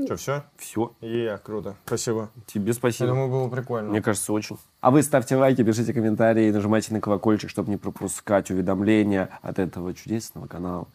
Что, 0.04 0.16
все? 0.16 0.44
Все. 0.58 0.92
Е, 1.00 1.38
круто. 1.38 1.74
Спасибо. 1.86 2.30
Тебе 2.46 2.68
Я 2.68 2.72
спасибо. 2.74 3.08
думаю, 3.10 3.28
было 3.30 3.48
прикольно. 3.48 3.90
Мне 3.90 4.02
кажется, 4.02 4.32
очень. 4.32 4.58
А 4.86 4.92
вы 4.92 5.02
ставьте 5.02 5.34
лайки, 5.34 5.64
пишите 5.64 5.92
комментарии, 5.92 6.48
нажимайте 6.52 6.94
на 6.94 7.00
колокольчик, 7.00 7.50
чтобы 7.50 7.70
не 7.70 7.76
пропускать 7.76 8.52
уведомления 8.52 9.30
от 9.42 9.58
этого 9.58 9.92
чудесного 9.92 10.46
канала. 10.46 10.86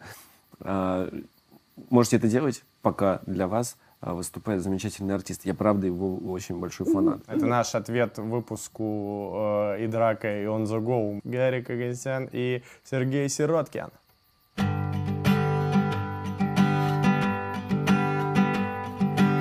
А, 0.60 1.10
Можете 1.90 2.16
это 2.16 2.26
делать, 2.26 2.64
пока 2.80 3.20
для 3.26 3.46
вас 3.46 3.76
а, 4.00 4.14
выступает 4.14 4.62
замечательный 4.62 5.14
артист. 5.14 5.44
Я, 5.44 5.52
правда, 5.52 5.88
его 5.88 6.16
очень 6.16 6.58
большой 6.58 6.90
фанат. 6.90 7.20
Это 7.26 7.44
наш 7.44 7.74
ответ 7.74 8.16
выпуску 8.16 9.74
э, 9.76 9.84
и 9.84 9.86
драка, 9.88 10.40
и 10.40 10.46
он 10.46 10.64
the 10.64 10.80
go. 10.80 11.20
Гарик 11.22 11.68
Агасян 11.68 12.30
и 12.32 12.62
Сергей 12.84 13.28
Сироткин. 13.28 13.90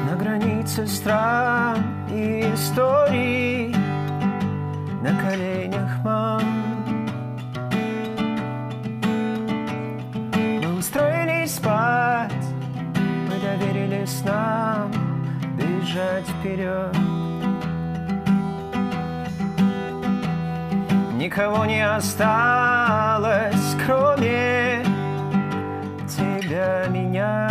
На 0.09 0.17
границе 0.19 0.87
стран 0.87 1.79
и 2.11 2.51
историй 2.53 3.80
Никого 21.33 21.63
не 21.63 21.81
осталось, 21.87 23.77
кроме 23.85 24.83
тебя, 26.05 26.87
меня 26.89 27.49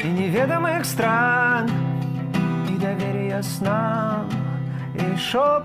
и 0.00 0.06
неведомых 0.06 0.84
стран, 0.84 1.68
и 2.68 2.76
доверия 2.76 3.42
снам, 3.42 4.28
и 4.94 5.16
шепоту. 5.16 5.57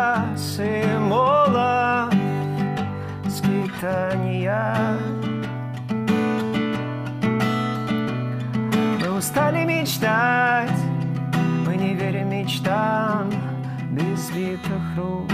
Трассы 0.00 0.82
мола 0.98 2.08
Скитания 3.28 4.96
Мы 9.00 9.10
устали 9.18 9.64
мечтать 9.64 10.80
мы 11.66 11.76
не 11.76 11.94
верим 11.94 12.30
мечтам 12.30 13.30
без 13.90 14.30
битых 14.30 14.82
рук. 14.96 15.30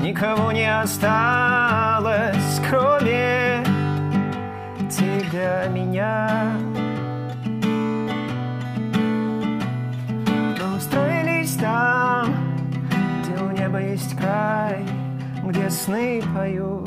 Никого 0.00 0.52
не 0.52 0.72
осталось, 0.82 2.60
кроме 2.70 3.64
тебя, 4.88 5.66
меня. 5.66 6.65
Есть 13.96 14.14
край, 14.14 14.84
где 15.42 15.70
сны 15.70 16.22
поют. 16.34 16.86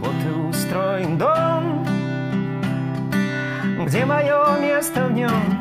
Вот 0.00 0.16
и 0.26 0.48
устроен 0.48 1.16
дом, 1.16 1.86
где 3.86 4.04
мое 4.04 4.58
место 4.60 5.04
в 5.04 5.12
нем. 5.12 5.59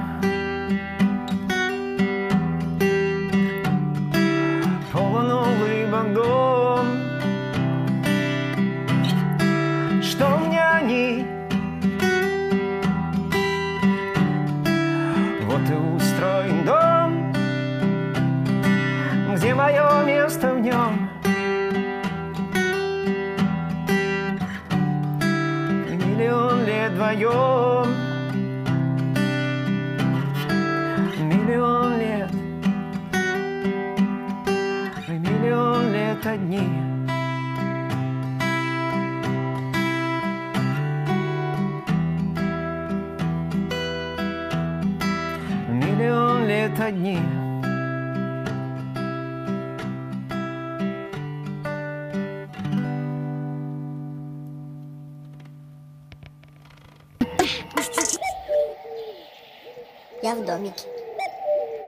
Домике. 60.59 60.98